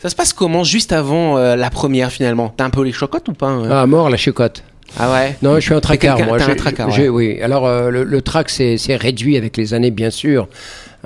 Ça 0.00 0.08
se 0.08 0.14
passe 0.14 0.32
comment 0.32 0.62
juste 0.62 0.92
avant 0.92 1.38
euh, 1.38 1.56
la 1.56 1.70
première 1.70 2.12
finalement? 2.12 2.54
T'as 2.56 2.66
un 2.66 2.70
peu 2.70 2.84
les 2.84 2.92
chocottes 2.92 3.26
ou 3.28 3.32
pas 3.32 3.48
hein? 3.48 3.68
Ah, 3.68 3.86
mort 3.86 4.10
la 4.10 4.16
chicotte. 4.16 4.62
Ah 4.96 5.12
ouais? 5.12 5.36
Non, 5.42 5.56
je 5.56 5.60
suis 5.60 5.74
un 5.74 5.80
tracard, 5.80 6.20
moi. 6.24 6.40
un 6.40 6.54
tracard, 6.54 6.88
ouais. 6.96 7.08
Oui, 7.08 7.40
alors 7.42 7.66
euh, 7.66 7.90
le, 7.90 8.04
le 8.04 8.22
trac 8.22 8.48
c'est 8.48 8.76
réduit 8.94 9.36
avec 9.36 9.56
les 9.56 9.74
années, 9.74 9.90
bien 9.90 10.10
sûr. 10.10 10.46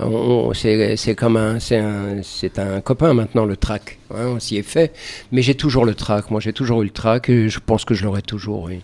On- 0.02 0.48
on- 0.50 0.54
C'est 0.54 1.14
comme 1.16 1.36
un, 1.36 1.58
un, 1.72 2.20
un 2.58 2.80
copain 2.80 3.14
maintenant, 3.14 3.44
le 3.44 3.56
trac. 3.56 3.98
hein, 4.14 4.26
on 4.36 4.40
s'y 4.40 4.56
est 4.56 4.62
fait. 4.62 4.94
Mais 5.32 5.42
j'ai 5.42 5.54
toujours 5.54 5.84
le 5.84 5.94
trac. 5.94 6.30
Moi, 6.30 6.40
j'ai 6.40 6.52
toujours 6.52 6.82
eu 6.82 6.86
le 6.86 6.90
trac 6.90 7.28
et 7.28 7.48
je 7.48 7.58
pense 7.64 7.84
que 7.84 7.94
je 7.94 8.04
l'aurai 8.04 8.22
toujours, 8.22 8.64
oui. 8.64 8.80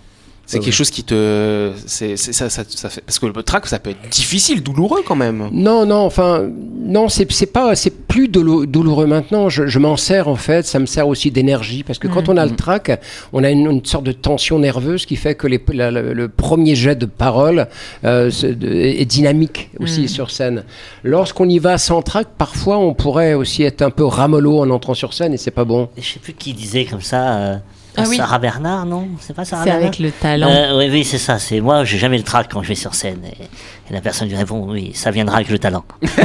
C'est 0.49 0.59
Ouais, 0.59 0.65
quelque 0.65 0.75
chose 0.75 0.91
qui 0.91 1.03
te, 1.03 1.73
c'est 1.87 2.17
c'est- 2.17 2.33
ça, 2.33 2.49
ça, 2.49 2.63
ça 2.69 2.89
fait 2.89 3.01
parce 3.01 3.19
que 3.19 3.27
le 3.27 3.33
track 3.43 3.67
ça 3.67 3.81
peut 3.81 3.91
être 3.91 4.09
difficile, 4.11 4.63
douloureux 4.63 5.01
quand 5.05 5.17
même. 5.17 5.49
Non, 5.51 5.85
non, 5.87 5.97
enfin, 6.05 6.49
non, 6.85 7.09
c'est 7.09 7.31
c'est 7.33 7.47
pas, 7.47 7.75
c'est 7.75 7.91
plus 8.07 8.29
doulou- 8.29 8.65
douloureux 8.65 9.07
maintenant. 9.07 9.49
Je, 9.49 9.67
je 9.67 9.79
m'en 9.81 9.97
sers 9.97 10.29
en 10.29 10.37
fait. 10.37 10.65
Ça 10.65 10.79
me 10.79 10.87
sert 10.87 11.09
aussi 11.09 11.33
d'énergie 11.33 11.83
parce 11.83 11.99
que 11.99 12.07
quand 12.07 12.29
on 12.29 12.37
a 12.37 12.47
le 12.47 12.55
trac, 12.55 12.93
on 13.33 13.43
a 13.43 13.51
une, 13.51 13.69
une 13.69 13.85
sorte 13.85 14.05
de 14.05 14.13
tension 14.13 14.61
nerveuse 14.61 15.05
qui 15.05 15.17
fait 15.17 15.35
que 15.35 15.49
les, 15.49 15.61
la- 15.73 15.91
la- 15.91 16.03
le 16.03 16.29
premier 16.29 16.77
jet 16.77 16.95
de 16.95 17.07
parole 17.07 17.67
euh, 18.05 18.31
est 18.63 19.05
dynamique 19.05 19.71
aussi 19.81 20.09
sur 20.09 20.31
scène. 20.31 20.63
Lorsqu'on 21.03 21.49
y 21.49 21.59
va 21.59 21.77
sans 21.77 22.03
trac, 22.03 22.29
parfois 22.39 22.79
on 22.79 22.95
pourrait 22.95 23.35
aussi 23.35 23.65
être 23.65 23.83
un 23.83 23.91
peu 23.91 24.05
ramollo 24.05 24.61
en 24.61 24.71
entrant 24.71 24.95
sur 24.95 25.13
scène 25.13 25.35
et 25.35 25.39
c'est 25.39 25.51
pas 25.51 25.65
bon. 25.65 25.89
Je 25.99 26.03
sais 26.09 26.21
plus 26.21 26.35
qui 26.35 26.53
disait 26.55 26.85
comme 26.85 27.01
ça. 27.03 27.37
euh, 27.39 27.57
Ah 27.97 28.05
oui. 28.09 28.17
Sarah 28.17 28.39
Bernard, 28.39 28.87
non? 28.87 29.09
C'est 29.21 29.35
pas 29.35 29.45
Sarah 29.45 29.65
C'est 29.65 29.71
avec 29.71 29.99
le 29.99 30.11
talent. 30.11 30.49
Euh, 30.51 30.79
oui, 30.79 30.89
oui, 30.91 31.05
c'est 31.05 31.19
ça. 31.19 31.39
C'est 31.39 31.61
moi, 31.61 31.85
j'ai 31.85 31.99
jamais 31.99 32.19
le 32.19 32.25
trac 32.25 32.49
quand 32.51 32.63
je 32.63 32.69
vais 32.69 32.75
sur 32.75 32.95
scène. 32.95 33.23
Et, 33.25 33.86
et 33.89 33.93
la 33.93 34.01
personne 34.01 34.29
lui 34.29 34.37
répond, 34.37 34.67
oui, 34.69 34.91
ça 34.95 35.11
viendra 35.11 35.37
avec 35.37 35.49
le 35.51 35.59
talent. 35.59 35.85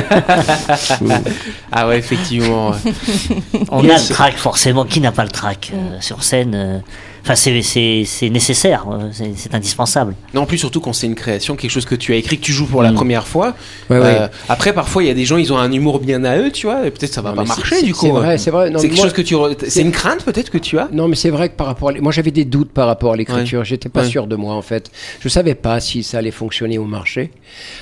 Ah 1.71 1.87
ouais, 1.87 1.97
effectivement. 1.99 2.71
On 3.71 3.79
a 3.89 3.93
le 3.97 4.09
trac 4.13 4.35
forcément. 4.35 4.85
Qui 4.85 4.99
n'a 5.01 5.11
pas 5.11 5.23
le 5.23 5.29
trac 5.29 5.71
euh, 5.73 5.97
sur 6.01 6.23
scène 6.23 6.53
euh, 6.55 6.79
Enfin, 7.23 7.35
c'est 7.35 7.61
c'est 7.61 8.01
c'est 8.05 8.29
nécessaire. 8.31 8.85
euh, 8.91 9.09
C'est 9.35 9.53
indispensable. 9.53 10.15
non, 10.33 10.41
en 10.41 10.45
plus 10.47 10.57
surtout 10.57 10.81
quand 10.81 10.91
c'est 10.91 11.05
une 11.05 11.13
création, 11.13 11.55
quelque 11.55 11.69
chose 11.69 11.85
que 11.85 11.93
tu 11.93 12.13
as 12.13 12.15
écrit, 12.15 12.39
que 12.39 12.43
tu 12.43 12.51
joues 12.51 12.65
pour 12.65 12.81
la 12.81 12.91
première 12.91 13.27
fois. 13.27 13.53
Ouais, 13.91 13.97
Euh, 13.97 14.25
ouais. 14.25 14.31
Après, 14.49 14.73
parfois 14.73 15.03
il 15.03 15.07
y 15.07 15.11
a 15.11 15.13
des 15.13 15.23
gens, 15.25 15.37
ils 15.37 15.53
ont 15.53 15.57
un 15.59 15.71
humour 15.71 15.99
bien 15.99 16.23
à 16.23 16.37
eux, 16.39 16.49
tu 16.51 16.65
vois. 16.65 16.87
Et 16.87 16.89
peut-être 16.91 17.13
ça 17.13 17.21
va 17.21 17.29
Non, 17.29 17.35
pas 17.37 17.43
marcher 17.45 17.83
du 17.83 17.93
coup. 17.93 18.07
C'est 18.07 18.11
vrai, 18.11 18.37
c'est 18.39 18.49
vrai. 18.49 18.71
Quelque 18.71 18.95
moi- 18.95 19.03
chose 19.03 19.13
que 19.13 19.21
tu. 19.21 19.35
re- 19.35 19.55
C'est 19.67 19.81
une 19.81 19.91
crainte 19.91 20.23
peut-être 20.25 20.49
que 20.49 20.57
tu 20.57 20.79
as. 20.79 20.89
Non, 20.91 21.07
mais 21.07 21.15
c'est 21.15 21.29
vrai 21.29 21.49
que 21.49 21.55
par 21.55 21.67
rapport 21.67 21.89
à... 21.89 21.93
Moi, 21.93 22.11
j'avais 22.11 22.31
des 22.31 22.45
doutes 22.45 22.71
par 22.71 22.87
rapport 22.87 23.13
à 23.13 23.15
l'écriture. 23.15 23.63
J'étais 23.63 23.89
pas 23.89 24.01
Ouais. 24.01 24.07
sûr 24.09 24.25
de 24.25 24.35
moi, 24.35 24.55
en 24.55 24.61
fait. 24.63 24.89
Je 25.19 25.29
savais 25.29 25.53
pas 25.55 25.79
si 25.79 26.01
ça 26.01 26.17
allait 26.17 26.31
fonctionner 26.31 26.79
au 26.79 26.85
marché. 26.85 27.31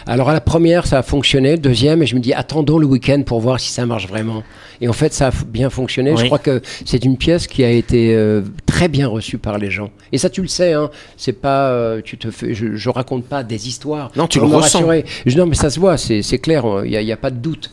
Alors, 0.07 0.29
à 0.29 0.33
la 0.33 0.41
première, 0.41 0.87
ça 0.87 0.99
a 0.99 1.03
fonctionné. 1.03 1.57
Deuxième, 1.57 2.01
et 2.03 2.05
je 2.05 2.15
me 2.15 2.19
dis, 2.19 2.33
attendons 2.33 2.77
le 2.77 2.85
week-end 2.87 3.21
pour 3.25 3.39
voir 3.39 3.59
si 3.59 3.71
ça 3.71 3.85
marche 3.85 4.07
vraiment. 4.07 4.43
Et 4.81 4.87
en 4.87 4.93
fait, 4.93 5.13
ça 5.13 5.27
a 5.27 5.31
bien 5.47 5.69
fonctionné. 5.69 6.15
Je 6.15 6.25
crois 6.25 6.39
que 6.39 6.61
c'est 6.85 7.03
une 7.03 7.17
pièce 7.17 7.47
qui 7.47 7.63
a 7.63 7.69
été 7.69 8.15
euh, 8.15 8.41
très 8.65 8.87
bien 8.87 9.07
reçue 9.07 9.37
par 9.37 9.57
les 9.57 9.69
gens. 9.69 9.89
Et 10.11 10.17
ça, 10.17 10.29
tu 10.29 10.41
le 10.41 10.47
sais, 10.47 10.73
hein. 10.73 10.89
C'est 11.17 11.33
pas... 11.33 11.69
euh, 11.71 12.01
tu 12.03 12.17
te 12.17 12.31
fais... 12.31 12.53
Je, 12.53 12.75
je 12.75 12.89
raconte 12.89 13.25
pas 13.25 13.43
des 13.43 13.67
histoires. 13.67 14.11
Non, 14.15 14.27
tu 14.27 14.39
pour 14.39 14.47
le 14.47 14.53
me 14.53 14.57
ressens. 14.57 14.79
rassurer. 14.79 15.05
Je- 15.25 15.37
non, 15.37 15.45
mais 15.45 15.55
ça 15.55 15.69
se 15.69 15.79
voit, 15.79 15.97
c'est 15.97 16.21
clair. 16.39 16.63
Il 16.85 16.91
n'y 16.91 16.97
a, 16.97 17.01
il 17.01 17.07
y 17.07 17.11
a 17.11 17.17
pas 17.17 17.29
de 17.31 17.37
doute. 17.37 17.71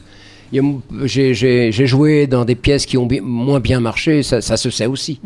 J'ai 0.52 1.86
joué 1.86 2.26
dans 2.26 2.44
des 2.44 2.54
pièces 2.54 2.86
qui 2.86 2.96
ont 2.98 3.06
bi- 3.06 3.20
moins 3.20 3.60
bien 3.60 3.80
marché, 3.80 4.22
ça, 4.22 4.40
ça 4.40 4.56
se 4.56 4.70
sait 4.70 4.86
aussi. 4.86 5.20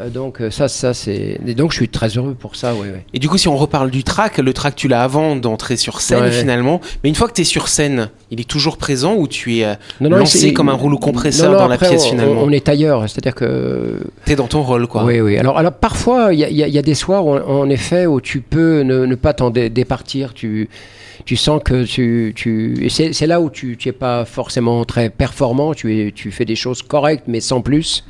Euh, 0.00 0.08
donc 0.08 0.40
euh, 0.40 0.50
ça, 0.50 0.68
ça 0.68 0.94
c'est. 0.94 1.40
Et 1.46 1.54
donc 1.54 1.72
je 1.72 1.76
suis 1.76 1.88
très 1.88 2.08
heureux 2.08 2.34
pour 2.38 2.56
ça. 2.56 2.72
Et 3.14 3.18
du 3.18 3.28
coup, 3.28 3.38
si 3.38 3.48
on 3.48 3.56
reparle 3.56 3.90
du 3.90 4.04
track, 4.04 4.38
le 4.38 4.52
track 4.52 4.74
tu 4.76 4.88
l'as 4.88 5.02
avant 5.02 5.36
d'entrer 5.36 5.76
sur 5.76 6.00
scène 6.00 6.22
Ouais. 6.24 6.30
finalement. 6.30 6.80
Mais 7.02 7.08
une 7.08 7.14
fois 7.14 7.28
que 7.28 7.34
tu 7.34 7.42
es 7.42 7.44
sur 7.44 7.68
scène, 7.68 8.08
il 8.30 8.40
est 8.40 8.48
toujours 8.48 8.76
présent 8.76 9.14
ou 9.14 9.26
tu 9.28 9.58
es 9.58 9.64
euh, 9.64 9.74
Non, 10.00 10.10
non, 10.10 10.18
lancé 10.18 10.52
comme 10.52 10.68
un 10.68 10.74
rouleau 10.74 10.98
compresseur 10.98 11.46
Non, 11.50 11.52
non, 11.58 11.58
dans 11.64 11.68
la 11.68 11.78
pièce 11.78 12.02
on- 12.06 12.10
finalement 12.10 12.42
On, 12.42 12.50
est 12.50 12.68
ailleurs, 12.68 13.02
c'est-à-dire 13.08 13.34
que. 13.34 13.98
T'es 14.24 14.36
dans 14.36 14.46
ton 14.48 14.62
rôle 14.62 14.86
quoi. 14.86 15.04
Oui, 15.04 15.20
oui. 15.20 15.36
Alors, 15.38 15.58
alors 15.58 15.72
parfois, 15.72 16.32
il 16.32 16.40
y, 16.40 16.44
a- 16.44 16.68
y 16.68 16.76
y 16.78 16.82
des 16.82 16.94
soirs, 16.94 17.26
où, 17.26 17.34
en 17.36 17.68
effet, 17.68 18.06
où 18.06 18.20
tu 18.20 18.40
peux 18.40 18.80
ne, 18.82 19.04
ne 19.06 19.14
pas 19.14 19.32
t'en 19.34 19.50
dé- 19.50 19.68
départir. 19.70 20.34
Tu, 20.34 20.68
tu 21.24 21.36
sens 21.36 21.60
que 21.64 21.84
tu. 21.84 22.32
tu 22.36 22.88
c'est 22.90 23.12
c'est 23.12 23.26
là 23.26 23.40
où 23.40 23.50
tu 23.50 23.78
n'es 23.84 23.92
pas 23.92 24.24
forcément 24.24 24.84
très 24.84 25.10
performant. 25.10 25.74
Tu, 25.74 25.98
es, 26.08 26.12
tu 26.12 26.30
fais 26.30 26.44
des 26.44 26.56
choses 26.56 26.82
correctes, 26.82 27.24
mais 27.26 27.40
sans 27.40 27.60
plus. 27.60 28.04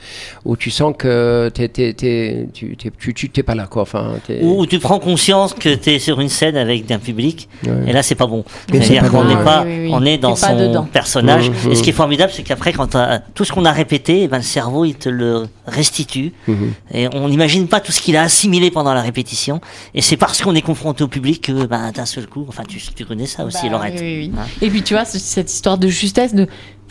Où 0.44 0.56
tu 0.56 0.70
sens 0.70 0.94
que 0.98 1.50
t'es- 1.54 1.68
t'es- 1.68 1.92
t'es- 1.92 2.48
tu 2.52 2.76
t'es 2.76 2.90
tu- 2.98 3.14
tu- 3.14 3.30
t'es 3.30 3.42
pas 3.42 3.54
là, 3.54 3.66
quoi. 3.66 3.82
Enfin, 3.82 4.14
Ou 4.40 4.66
tu 4.66 4.78
prends 4.78 4.98
conscience 4.98 5.54
que 5.54 5.74
tu 5.74 5.90
es 5.90 5.98
sur 5.98 6.20
une 6.20 6.28
scène 6.28 6.56
avec 6.56 6.90
un 6.90 6.98
public, 6.98 7.48
Ouais. 7.66 7.70
et 7.88 7.92
là 7.92 8.02
c'est 8.02 8.14
pas 8.14 8.26
bon. 8.26 8.44
C'est-à-dire 8.70 9.02
pas 9.02 9.08
qu'on 9.08 9.24
n'est 9.24 9.34
pas, 9.44 9.62
Oui, 9.64 9.70
oui, 9.72 9.84
oui. 9.86 9.90
on 9.92 10.04
est 10.04 10.18
dans 10.18 10.36
son 10.36 10.56
dedans. 10.56 10.84
personnage. 10.84 11.50
Et 11.70 11.74
ce 11.74 11.82
qui 11.82 11.90
est 11.90 11.94
formidable, 11.94 12.32
c'est 12.34 12.42
qu'après, 12.42 12.72
quand 12.72 12.88
t'as- 12.88 13.20
tout 13.34 13.44
ce 13.44 13.52
qu'on 13.52 13.64
a 13.64 13.72
répété, 13.72 14.28
ben, 14.28 14.38
le 14.38 14.42
cerveau 14.42 14.84
il 14.84 14.94
te 14.94 15.08
le 15.08 15.46
restitue, 15.66 16.32
Mhm. 16.48 16.72
et 16.94 17.08
on 17.14 17.28
n'imagine 17.28 17.66
pas 17.68 17.80
tout 17.80 17.92
ce 17.92 18.00
qu'il 18.00 18.16
a 18.16 18.22
assimilé 18.22 18.70
pendant 18.70 18.94
la 18.94 19.02
répétition. 19.02 19.60
Et 19.94 20.02
c'est 20.02 20.16
parce 20.16 20.40
qu'on 20.42 20.54
est 20.54 20.62
confronté 20.62 21.04
au 21.04 21.08
public 21.08 21.42
que 21.42 21.66
ben, 21.66 21.90
d'un 21.92 22.06
seul 22.06 22.26
coup, 22.26 22.44
enfin 22.48 22.62
tu, 22.68 22.78
tu 22.94 23.01
connais 23.04 23.26
ça 23.26 23.44
aussi, 23.44 23.66
Bah, 23.66 23.72
Laurette. 23.72 23.94
oui, 23.94 24.00
oui, 24.00 24.30
oui. 24.30 24.38
Hein 24.38 24.46
Et 24.60 24.70
puis 24.70 24.82
tu 24.82 24.94
vois, 24.94 25.04
cette 25.04 25.50
histoire 25.52 25.78
de 25.78 25.88
justesse, 25.88 26.34
de 26.34 26.46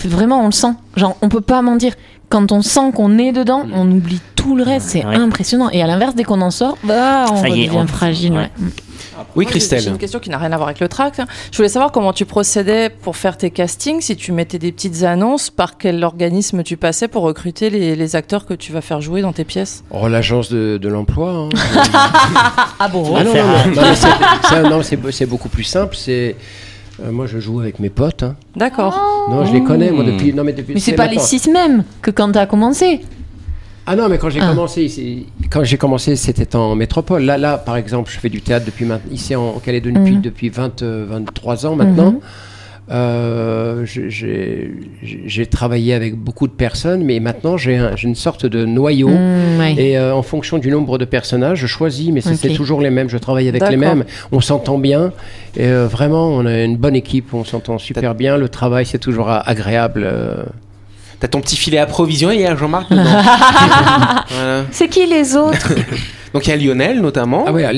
vraiment 0.05 0.41
on 0.41 0.47
le 0.47 0.51
sent. 0.51 0.73
Genre, 0.95 1.15
on 1.21 1.29
peut 1.29 1.41
pas 1.41 1.61
mentir. 1.61 1.93
Quand 2.29 2.51
on 2.51 2.61
sent 2.61 2.91
qu'on 2.95 3.17
est 3.17 3.33
dedans, 3.33 3.65
on 3.73 3.89
oublie 3.91 4.21
tout 4.35 4.55
le 4.55 4.63
reste. 4.63 4.89
C'est 4.89 5.05
Ouais. 5.05 5.15
impressionnant. 5.15 5.69
Et 5.69 5.81
à 5.83 5.87
l'inverse, 5.87 6.15
dès 6.15 6.23
qu'on 6.23 6.41
en 6.41 6.49
sort, 6.51 6.77
bah, 6.83 7.25
on 7.31 7.35
Ça 7.41 7.49
y 7.49 7.65
est, 7.65 7.69
on- 7.71 7.85
fragile. 7.87 8.31
ouais. 8.31 8.37
ouais. 8.37 8.49
Oui, 9.35 9.45
Christelle. 9.45 9.81
J'ai 9.81 9.89
une 9.89 9.97
question 9.97 10.19
qui 10.19 10.29
n'a 10.29 10.37
rien 10.37 10.51
à 10.51 10.57
voir 10.57 10.69
avec 10.69 10.79
le 10.79 10.87
tract. 10.87 11.19
hein. 11.19 11.25
Je 11.51 11.57
voulais 11.57 11.69
savoir 11.69 11.91
comment 11.91 12.13
tu 12.13 12.25
procédais 12.25 12.89
pour 12.89 13.15
faire 13.17 13.37
tes 13.37 13.49
castings, 13.51 14.01
si 14.01 14.15
tu 14.15 14.31
mettais 14.31 14.59
des 14.59 14.71
petites 14.71 15.03
annonces, 15.03 15.49
par 15.49 15.77
quel 15.77 16.03
organisme 16.03 16.63
tu 16.63 16.77
passais 16.77 17.07
pour 17.07 17.23
recruter 17.23 17.69
les, 17.69 17.95
les 17.95 18.15
acteurs 18.15 18.45
que 18.45 18.53
tu 18.53 18.71
vas 18.71 18.81
faire 18.81 19.01
jouer 19.01 19.21
dans 19.21 19.33
tes 19.33 19.43
pièces. 19.45 19.83
Oh, 19.91 20.07
l'agence 20.07 20.49
de, 20.51 20.77
de 20.81 20.89
l'emploi. 20.89 21.31
hein. 21.31 21.49
Ah 22.79 22.87
bon 22.87 23.15
Ah 23.15 23.23
non, 23.23 23.33
non, 24.69 24.81
c'est- 25.11 25.25
beaucoup 25.25 25.49
plus 25.49 25.63
simple. 25.63 25.95
C'est 25.95 26.35
euh, 27.03 27.11
moi, 27.11 27.25
je 27.27 27.39
joue 27.39 27.59
avec 27.59 27.79
mes 27.79 27.89
potes. 27.89 28.23
hein. 28.23 28.35
D'accord. 28.55 29.27
Non, 29.29 29.45
je 29.45 29.53
les 29.53 29.63
connais 29.63 29.91
moi 29.91 30.03
depuis. 30.03 30.33
Non, 30.33 30.43
mais 30.43 30.53
depuis. 30.53 30.73
Mais 30.73 30.79
c'est 30.79 30.93
pas 30.93 31.07
les 31.07 31.19
six 31.19 31.47
mêmes 31.47 31.83
que 32.01 32.11
quand 32.11 32.31
t'as 32.31 32.45
commencé. 32.45 33.01
Ah 33.87 33.95
non, 33.95 34.07
mais 34.09 34.17
quand 34.17 34.29
j'ai 34.29 34.39
Ah. 34.41 34.49
commencé, 34.49 34.83
ici- 34.83 35.25
quand 35.49 35.63
j'ai 35.63 35.77
commencé, 35.77 36.15
c'était 36.15 36.55
en 36.55 36.75
métropole. 36.75 37.23
Là, 37.23 37.37
là, 37.37 37.57
par 37.57 37.77
exemple, 37.77 38.11
je 38.11 38.19
fais 38.19 38.29
du 38.29 38.41
théâtre 38.41 38.65
depuis 38.65 38.85
maintenant, 38.85 39.11
ici 39.11 39.35
en 39.35 39.53
Calédonie 39.53 39.97
depuis, 39.99 40.15
Mhm. 40.15 40.21
depuis 40.21 40.49
20, 40.49 40.81
euh, 40.83 41.05
23 41.09 41.65
ans 41.65 41.75
maintenant. 41.75 42.11
Mhm. 42.11 42.19
Euh, 42.91 43.85
j'ai- 43.85 45.45
travaillé 45.45 45.93
avec 45.93 46.15
beaucoup 46.15 46.47
de 46.47 46.51
personnes, 46.51 47.03
mais 47.03 47.19
maintenant 47.19 47.55
j'ai 47.55 47.77
un- 47.77 47.95
j'ai 47.95 48.07
une 48.07 48.15
sorte 48.15 48.45
de 48.45 48.65
noyau. 48.65 49.09
Ouais. 49.09 49.75
Et 49.77 49.97
euh, 49.97 50.13
en 50.13 50.23
fonction 50.23 50.57
du 50.57 50.69
nombre 50.71 50.97
de 50.97 51.05
personnages, 51.05 51.59
je 51.59 51.67
choisis, 51.67 52.09
mais 52.11 52.21
c'est 52.21 52.49
toujours 52.53 52.81
les 52.81 52.89
mêmes. 52.89 53.09
Je 53.09 53.17
travaille 53.17 53.47
avec 53.47 53.67
les 53.69 53.77
mêmes. 53.77 54.03
On 54.31 54.41
s'entend 54.41 54.77
bien. 54.77 55.13
Et 55.55 55.65
euh, 55.67 55.87
vraiment, 55.87 56.27
on 56.29 56.45
a 56.45 56.63
une 56.63 56.77
bonne 56.77 56.95
équipe. 56.95 57.33
On 57.33 57.43
s'entend 57.45 57.77
super 57.77 58.13
bien. 58.15 58.37
Le 58.37 58.49
travail, 58.49 58.85
c'est 58.85 58.99
toujours 58.99 59.29
agréable. 59.29 60.07
T'as 61.21 61.27
ton 61.29 61.39
petit 61.39 61.55
filet 61.55 61.77
à 61.77 61.85
il 62.33 62.41
y 62.41 62.45
a 62.45 62.55
Jean-Marc. 62.57 62.87
Voilà. 62.91 64.65
C'est 64.71 64.87
qui 64.89 65.05
les 65.05 65.35
autres 65.35 65.73
Donc 66.33 66.47
il 66.47 66.49
y 66.49 66.53
a 66.53 66.55
Lionel 66.57 67.01
notamment. 67.01 67.43
Ah 67.47 67.51
oui, 67.53 67.63
euh, 67.63 67.71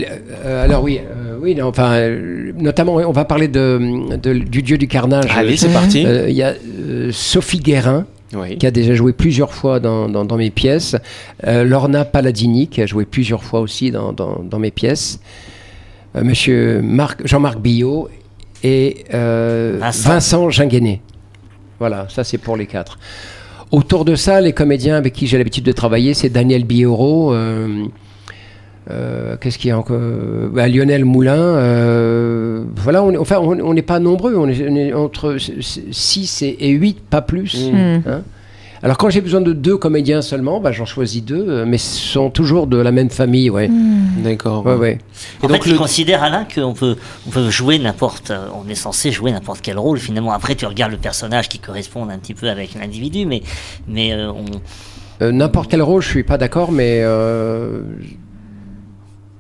euh, 0.46 0.64
alors 0.64 0.84
oui, 0.84 1.00
euh, 1.00 1.38
oui, 1.42 1.54
non, 1.56 1.68
enfin, 1.68 1.92
euh, 1.94 2.52
notamment, 2.56 2.96
on 2.96 3.12
va 3.12 3.26
parler 3.26 3.48
de, 3.48 4.16
de- 4.18 4.34
du 4.34 4.62
dieu 4.62 4.78
du 4.78 4.88
carnage. 4.88 5.26
Allez, 5.36 5.58
c'est 5.58 5.74
parti. 5.74 6.06
euh, 6.06 6.30
Il 6.30 6.36
y 6.36 6.44
a 6.44 6.54
euh, 6.88 7.10
Sophie 7.12 7.60
Guérin. 7.60 8.06
Oui. 8.36 8.58
qui 8.58 8.66
a 8.66 8.72
déjà 8.72 8.96
joué 8.96 9.14
plusieurs 9.14 9.54
fois 9.54 9.80
dans, 9.80 10.08
dans- 10.10 10.26
dans 10.26 10.38
mes 10.38 10.50
pièces. 10.50 10.96
Euh, 11.46 11.64
Lorna 11.64 12.04
Palladini, 12.04 12.68
qui 12.68 12.82
a 12.82 12.88
joué 12.88 13.06
plusieurs 13.06 13.44
fois 13.44 13.60
aussi 13.60 13.92
dans, 13.92 14.12
dans- 14.12 14.42
dans 14.44 14.58
mes 14.58 14.72
pièces. 14.72 15.20
Euh, 16.16 16.24
Monsieur 16.24 16.82
Marc, 16.82 17.22
Jean-Marc 17.28 17.60
Billot 17.60 18.10
et 18.64 19.04
euh, 19.14 19.78
Vincent. 19.80 20.10
Vincent 20.10 20.50
Ginguenet. 20.50 21.02
Voilà, 21.84 22.08
ça 22.08 22.24
c'est 22.24 22.38
pour 22.38 22.56
les 22.56 22.66
quatre. 22.66 22.98
Autour 23.70 24.06
de 24.06 24.16
ça, 24.16 24.40
les 24.40 24.54
comédiens 24.54 24.96
avec 24.96 25.12
qui 25.12 25.28
j'ai 25.28 25.38
l'habitude 25.38 25.66
de 25.66 25.74
travailler, 25.74 26.14
c'est 26.14 26.30
Daniel 26.30 26.64
Bioro. 26.64 27.34
euh, 27.34 27.84
euh, 28.90 29.36
Qu'est-ce 29.36 29.58
qu'il 29.58 29.68
y 29.68 29.72
a 29.72 29.78
encore 29.78 30.00
Bah, 30.54 30.70
Lionel 30.70 31.04
Moulin. 31.04 31.36
euh, 31.36 32.64
voilà, 32.78 33.04
on, 33.04 33.20
enfin, 33.20 33.42
n'est 33.74 33.82
pas 33.82 34.00
nombreux. 34.00 34.34
On 34.38 34.48
est, 34.48 34.66
on 34.70 34.76
est 34.78 34.94
entre 34.94 35.36
6 35.38 36.42
et, 36.44 36.56
et 36.68 36.70
8, 36.70 37.02
pas 37.10 37.22
plus. 37.22 37.70
Mm. 37.70 38.02
Hein 38.08 38.22
Alors 38.84 38.98
quand 38.98 39.10
j'ai 39.10 39.22
besoin 39.22 39.40
de 39.40 39.54
deux 39.54 39.78
comédiens 39.78 40.22
seulement, 40.22 40.60
bah, 40.60 40.74
j'en 40.74 40.86
choisis 40.86 41.24
deux, 41.24 41.46
euh, 41.48 41.66
mais 41.66 41.78
ce 41.78 42.00
sont 42.00 42.30
toujours 42.30 42.68
de 42.68 42.76
la 42.78 42.92
même 42.92 43.10
famille, 43.10 43.50
ouais. 43.50 43.70
D'accord. 44.18 44.66
Ouais, 44.66 44.76
ouais. 44.76 44.98
Et 45.42 45.46
En 45.46 45.48
donc 45.48 45.64
fait, 45.64 45.70
le 45.70 45.76
je 45.76 45.80
considère, 45.80 46.22
Alain, 46.22 46.46
qu'on 46.54 46.74
peut, 46.74 46.98
on 47.26 47.30
peut 47.30 47.50
jouer 47.50 47.80
n'importe. 47.80 48.32
euh, 48.32 48.48
On 48.54 48.70
est 48.70 48.76
censé 48.76 49.12
jouer 49.12 49.32
n'importe 49.32 49.62
quel 49.62 49.78
rôle. 49.80 50.00
Finalement, 50.00 50.34
après, 50.34 50.56
tu 50.56 50.66
regardes 50.66 50.92
le 50.92 50.98
personnage 50.98 51.48
qui 51.48 51.60
correspond 51.60 52.10
un 52.10 52.18
petit 52.18 52.34
peu 52.34 52.50
avec 52.50 52.74
l'individu, 52.76 53.26
mais, 53.26 53.42
mais 53.88 54.12
euh, 54.14 54.32
on, 54.32 54.44
Euh, 55.22 55.32
N'importe 55.32 55.70
quel 55.72 55.82
rôle, 55.82 56.02
je 56.02 56.10
suis 56.10 56.24
pas 56.24 56.38
d'accord, 56.38 56.72
mais 56.74 57.00
euh, 57.04 57.84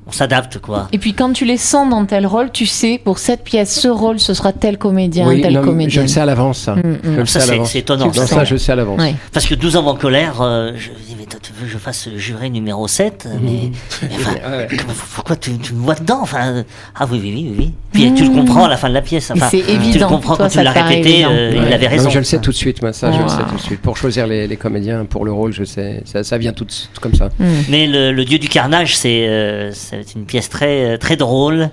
on 0.05 0.11
s'adapte, 0.11 0.59
quoi. 0.59 0.87
Et 0.91 0.97
puis 0.97 1.13
quand 1.13 1.31
tu 1.33 1.45
les 1.45 1.57
sens 1.57 1.89
dans 1.89 2.05
tel 2.05 2.27
rôle, 2.27 2.51
tu 2.51 2.65
sais, 2.65 2.99
pour 3.03 3.19
cette 3.19 3.43
pièce, 3.43 3.79
ce 3.79 3.87
rôle, 3.87 4.19
ce 4.19 4.33
sera 4.33 4.51
tel 4.51 4.77
comédien, 4.77 5.27
oui, 5.27 5.41
tel 5.41 5.53
non, 5.53 5.59
mais 5.61 5.65
je 5.65 5.69
comédien. 5.71 6.01
le 6.03 6.07
sais 6.07 6.19
à 6.19 6.25
l'avance, 6.25 6.59
ça. 6.59 6.75
Mm, 6.75 6.81
Je 7.03 7.09
mm. 7.09 7.15
le 7.15 7.25
Ça, 7.25 7.31
sais 7.33 7.37
à 7.37 7.41
c'est- 7.45 7.51
l'avance. 7.51 7.71
c'est 7.71 7.79
étonnant. 7.79 8.13
Ça. 8.13 8.27
ça, 8.27 8.43
je 8.43 8.53
le 8.53 8.57
sais 8.57 8.71
à 8.71 8.75
l'avance. 8.75 8.99
Ouais. 8.99 9.15
Parce 9.31 9.45
que 9.45 9.55
12 9.55 9.75
ans 9.77 9.85
en 9.87 9.95
colère, 9.95 10.41
euh, 10.41 10.71
je 10.75 10.89
me 10.89 10.95
dis, 10.95 11.15
mais 11.17 11.25
toi, 11.25 11.39
tu 11.41 11.51
veux 11.53 11.65
que 11.67 11.71
je 11.71 11.77
fasse 11.77 12.09
juré 12.15 12.49
numéro 12.49 12.87
7 12.87 13.27
mais, 13.41 13.71
mais 14.01 14.09
enfin, 14.15 14.31
Ouais. 14.51 14.67
comment- 14.77 14.93
pourquoi 15.15 15.35
tu, 15.35 15.57
tu 15.57 15.73
me 15.73 15.79
vois 15.81 15.95
dedans 15.95 16.19
enfin, 16.21 16.63
Ah 16.99 17.07
oui, 17.09 17.19
oui, 17.23 17.31
oui, 17.33 17.55
oui. 17.57 17.71
Puis 17.93 18.13
tu 18.13 18.23
le 18.23 18.29
comprends 18.31 18.65
à 18.65 18.69
la 18.69 18.77
fin 18.77 18.89
de 18.89 18.93
la 18.93 19.01
pièce. 19.01 19.31
Enfin, 19.31 19.47
c'est 19.49 19.61
Tu 19.61 19.67
le 19.67 19.73
évident. 19.73 20.07
comprends 20.09 20.35
Toi, 20.35 20.45
quand 20.47 20.51
tu 20.57 20.63
l'as 20.63 20.71
répété, 20.71 21.13
évident. 21.19 21.29
euh, 21.31 21.63
il 21.67 21.73
avait 21.73 21.87
raison. 21.87 22.09
je 22.09 22.17
le 22.19 22.23
sais 22.25 22.39
tout 22.39 22.51
de 22.51 22.55
suite, 22.55 22.81
moi, 22.81 22.91
ça, 22.93 23.11
je 23.11 23.21
le 23.21 23.27
sais 23.29 23.37
tout 23.49 23.55
de 23.55 23.61
suite. 23.61 23.79
Pour 23.81 23.95
choisir 23.97 24.27
les, 24.27 24.47
les 24.47 24.57
comédiens 24.57 25.05
pour 25.05 25.23
le 25.25 25.31
rôle, 25.31 25.53
je 25.53 25.63
sais, 25.63 26.01
ça, 26.05 26.23
ça 26.23 26.37
vient 26.37 26.51
tout, 26.53 26.65
de 26.65 26.71
suite 26.71 26.99
comme 26.99 27.13
ça. 27.13 27.29
Mm. 27.39 27.45
Mais 27.69 27.87
le, 27.87 28.11
le 28.11 28.25
Dieu 28.25 28.39
du 28.39 28.49
carnage, 28.49 28.97
c'est 28.97 29.27
euh, 29.27 29.71
c'est 30.05 30.15
une 30.15 30.25
pièce 30.25 30.49
très, 30.49 30.93
euh, 30.93 30.97
très 30.97 31.15
drôle, 31.15 31.69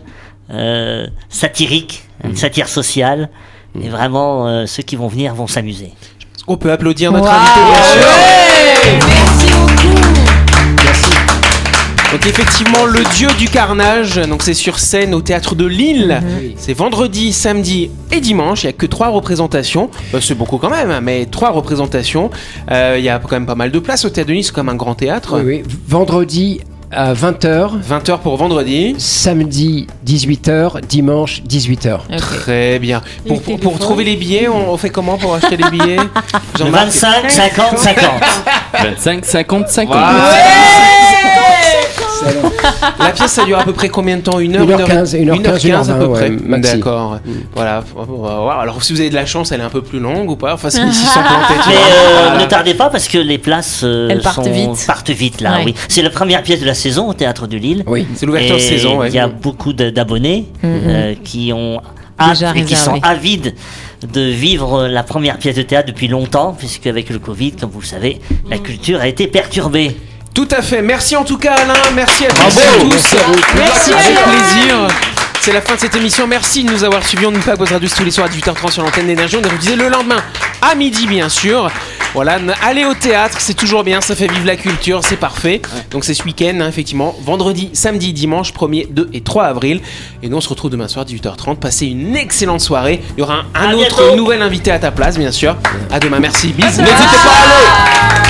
euh, 0.52 1.06
satirique, 1.28 2.04
Mhm. 2.24 2.30
une 2.30 2.37
satire 2.37 2.68
sociale. 2.68 3.28
Et 3.83 3.88
vraiment, 3.88 4.46
euh, 4.48 4.66
ceux 4.66 4.83
qui 4.83 4.96
vont 4.96 5.06
venir 5.09 5.35
vont 5.35 5.46
s'amuser. 5.46 5.92
On 6.48 6.56
peut 6.56 6.72
applaudir 6.72 7.12
notre 7.12 7.26
Waouh. 7.26 7.37
invité, 7.37 7.61
bien 7.61 7.83
sûr. 7.85 9.11
Donc 12.12 12.26
effectivement, 12.26 12.87
le 12.87 13.04
dieu 13.14 13.28
du 13.38 13.48
carnage, 13.48 14.16
donc 14.16 14.42
c'est 14.42 14.52
sur 14.54 14.80
scène 14.80 15.14
au 15.14 15.20
théâtre 15.22 15.54
de 15.54 15.64
Lille. 15.64 16.20
Oui. 16.40 16.54
C'est 16.59 16.74
vendredi, 16.74 17.33
samedi 17.33 17.88
et 18.11 18.20
dimanche. 18.20 18.64
Il 18.64 18.66
n'y 18.66 18.70
a 18.70 18.72
que 18.72 18.87
trois 18.87 19.09
représentations. 19.11 19.90
Bah, 20.12 20.18
c'est 20.20 20.35
beaucoup 20.35 20.59
quand 20.59 20.70
même, 20.70 20.98
mais 21.04 21.26
trois 21.26 21.50
représentations. 21.50 22.30
Euh, 22.72 22.96
Il 22.98 23.04
y 23.04 23.09
a 23.09 23.20
quand 23.20 23.30
même 23.37 23.46
pas 23.46 23.54
mal 23.54 23.70
de 23.70 23.78
place 23.78 24.04
au 24.04 24.11
théâtre 24.11 24.26
de 24.28 24.33
Lille. 24.35 24.42
C'est 24.44 24.52
comme 24.52 24.68
un 24.68 24.74
grand 24.74 24.96
théâtre. 24.96 25.40
Oui, 25.40 25.62
oui. 25.64 25.72
Vendredi 25.87 26.61
à 26.90 27.14
20h, 27.14 27.81
20h 27.83 28.18
pour 28.18 28.37
vendredi. 28.37 28.94
samedi 28.98 29.87
18h, 30.07 30.81
dimanche 30.87 31.42
18h. 31.42 31.94
Ok. 31.94 32.16
Très 32.16 32.79
bien. 32.79 33.00
Pour, 33.26 33.79
trouver 33.79 34.05
les 34.05 34.16
billets, 34.16 34.48
on, 34.48 34.72
on 34.72 34.76
fait 34.76 34.90
comment 34.90 35.16
pour 35.16 35.35
acheter 35.35 35.57
les 35.57 35.70
billets 35.70 35.96
Le 35.96 36.59
Jean-Marc? 36.59 36.87
25, 36.87 37.31
50, 37.31 37.79
50. 37.79 38.05
25, 38.83 39.24
50, 39.24 39.68
50. 39.68 39.92
Voilà. 39.92 40.89
La 42.98 43.11
pièce, 43.11 43.30
ça 43.33 43.44
dure 43.44 43.59
à 43.59 43.64
peu 43.64 43.72
près 43.72 43.88
combien 43.88 44.16
de 44.16 44.22
temps? 44.22 44.38
Une 44.38 44.56
heure, 44.56 44.62
Une 44.64 44.72
heure 44.72 44.85
quinze, 44.85 45.14
une 45.14 45.30
heure 45.30 45.37
une 45.37 45.46
heure 45.46 45.52
quinze, 45.54 45.64
une 45.64 45.72
heure 45.72 45.78
quinze 45.78 45.90
à 45.90 45.94
peu 45.94 46.09
près. 46.11 46.30
ouais. 46.30 46.59
D'accord. 46.61 47.18
Voilà. 47.54 47.83
Alors, 48.61 48.83
si 48.83 48.92
vous 48.92 49.00
avez 49.00 49.11
de 49.11 49.14
la 49.14 49.26
chance, 49.26 49.52
elle 49.52 49.61
est 49.61 49.64
un 49.64 49.70
peu 49.70 49.83
plus 49.83 49.98
longue 50.00 50.30
ou 50.30 50.37
pas? 50.37 50.54
Enfin, 50.54 50.68
tu 50.70 50.78
Mais 50.80 50.85
euh, 50.85 52.26
Voilà. 52.28 52.44
ne 52.44 52.48
tardez 52.48 52.74
pas 52.74 52.90
parce 52.90 53.09
que 53.09 53.18
les 53.18 53.38
places 53.38 53.80
euh, 53.85 54.09
Elles 54.11 54.20
partent 54.22 54.44
sont- 54.44 54.50
vite. 54.52 54.87
partent 54.87 55.11
vite 55.11 55.40
là. 55.40 55.56
Ouais. 55.59 55.62
Oui, 55.66 55.74
c'est 55.88 56.02
la 56.02 56.11
première 56.11 56.42
pièce 56.42 56.61
de 56.61 56.66
la 56.66 56.74
saison 56.74 57.09
au 57.09 57.14
théâtre 57.14 57.46
de 57.46 57.56
Lille. 57.56 57.85
Oui. 57.87 58.06
C'est 58.14 58.26
l'ouverture 58.26 58.56
de 58.56 58.61
saison. 58.61 58.98
ouais. 58.98 59.09
Il 59.09 59.14
y 59.14 59.18
a 59.18 59.28
beaucoup 59.28 59.72
d'abonnés 59.72 60.46
euh, 60.64 61.14
qui 61.24 61.52
ont 61.52 61.80
Déjà 62.28 62.52
et 62.54 62.64
qui 62.64 62.76
sont 62.76 63.00
avides 63.02 63.54
de 64.12 64.20
vivre 64.20 64.87
la 64.88 65.02
première 65.02 65.38
pièce 65.38 65.56
de 65.56 65.62
théâtre 65.62 65.88
depuis 65.88 66.06
longtemps, 66.09 66.54
puisque 66.59 66.87
avec 66.87 67.09
le 67.09 67.18
Covid, 67.18 67.52
comme 67.52 67.70
vous 67.70 67.80
le 67.80 67.87
savez, 67.87 68.20
la 68.50 68.59
culture 68.59 69.00
a 69.00 69.09
été 69.09 69.26
perturbée. 69.26 69.96
Tout 70.35 70.49
à 70.51 70.62
fait. 70.62 70.83
Merci 70.83 71.16
en 71.16 71.25
tout 71.25 71.38
cas, 71.38 71.55
Alain. 71.55 71.75
Merci 71.95 72.27
à 72.27 72.29
tous 72.29 72.59
et 72.59 72.62
à 72.62 72.81
tous. 72.81 72.88
Merci 72.88 73.16
à 73.16 73.23
vous. 73.27 73.40
Merci 73.57 73.93
Avec 73.93 74.19
plaisir. 74.23 74.88
C'est 75.40 75.53
la 75.53 75.62
fin 75.62 75.75
de 75.75 75.81
cette 75.81 75.97
émission. 75.97 76.27
Merci 76.27 76.64
de 76.64 76.71
nous 76.71 76.85
avoir 76.85 77.05
suivis. 77.05 77.27
On 77.27 77.31
nous 77.31 77.40
pas 77.40 77.57
Buzz 77.57 77.73
Radio 77.73 77.88
tous 77.88 78.05
les 78.05 78.11
soirs 78.11 78.27
à 78.27 78.31
18h30 78.31 78.73
sur 78.73 78.83
l'antenne 78.83 79.07
d'énergie. 79.07 79.37
On 79.37 79.43
est 79.43 79.49
rediffusé 79.49 79.77
le 79.77 79.88
lendemain 79.88 80.23
à 80.62 80.75
midi, 80.75 81.07
bien 81.07 81.29
sûr. 81.29 81.71
Voilà, 82.12 82.38
allez 82.62 82.85
au 82.85 82.95
théâtre, 82.95 83.37
c'est 83.40 83.55
toujours 83.55 83.85
bien, 83.85 84.01
ça 84.01 84.16
fait 84.16 84.27
vivre 84.27 84.45
la 84.45 84.57
culture, 84.57 85.01
c'est 85.05 85.16
parfait. 85.16 85.62
Donc 85.93 86.05
c'est 86.05 86.12
ce 86.12 86.25
week-end, 86.25 86.59
hein, 86.61 86.69
effectivement, 86.69 87.14
vendredi, 87.23 87.71
samedi, 87.73 88.12
dimanche, 88.12 88.53
1er, 88.53 88.93
2 88.93 89.11
et 89.12 89.21
3 89.21 89.45
avril. 89.45 89.81
Et 90.23 90.29
nous 90.29 90.37
on 90.37 90.40
se 90.40 90.49
retrouve 90.49 90.71
demain 90.73 90.88
soir, 90.88 91.05
18h30. 91.05 91.57
Passez 91.57 91.87
une 91.87 92.16
excellente 92.16 92.61
soirée. 92.61 93.01
Il 93.16 93.21
y 93.21 93.23
aura 93.23 93.45
un, 93.55 93.73
autre 93.75 93.97
bientôt. 93.97 94.16
nouvel 94.16 94.43
invité 94.43 94.73
à 94.73 94.81
ta 94.81 94.90
place, 94.90 95.19
bien 95.19 95.31
sûr. 95.31 95.57
À 95.90 96.01
demain, 96.01 96.19
merci, 96.19 96.49
bisous. 96.49 96.81
N'hésitez 96.81 96.85
pas 96.85 97.31
à 97.31 98.19
aller. 98.19 98.30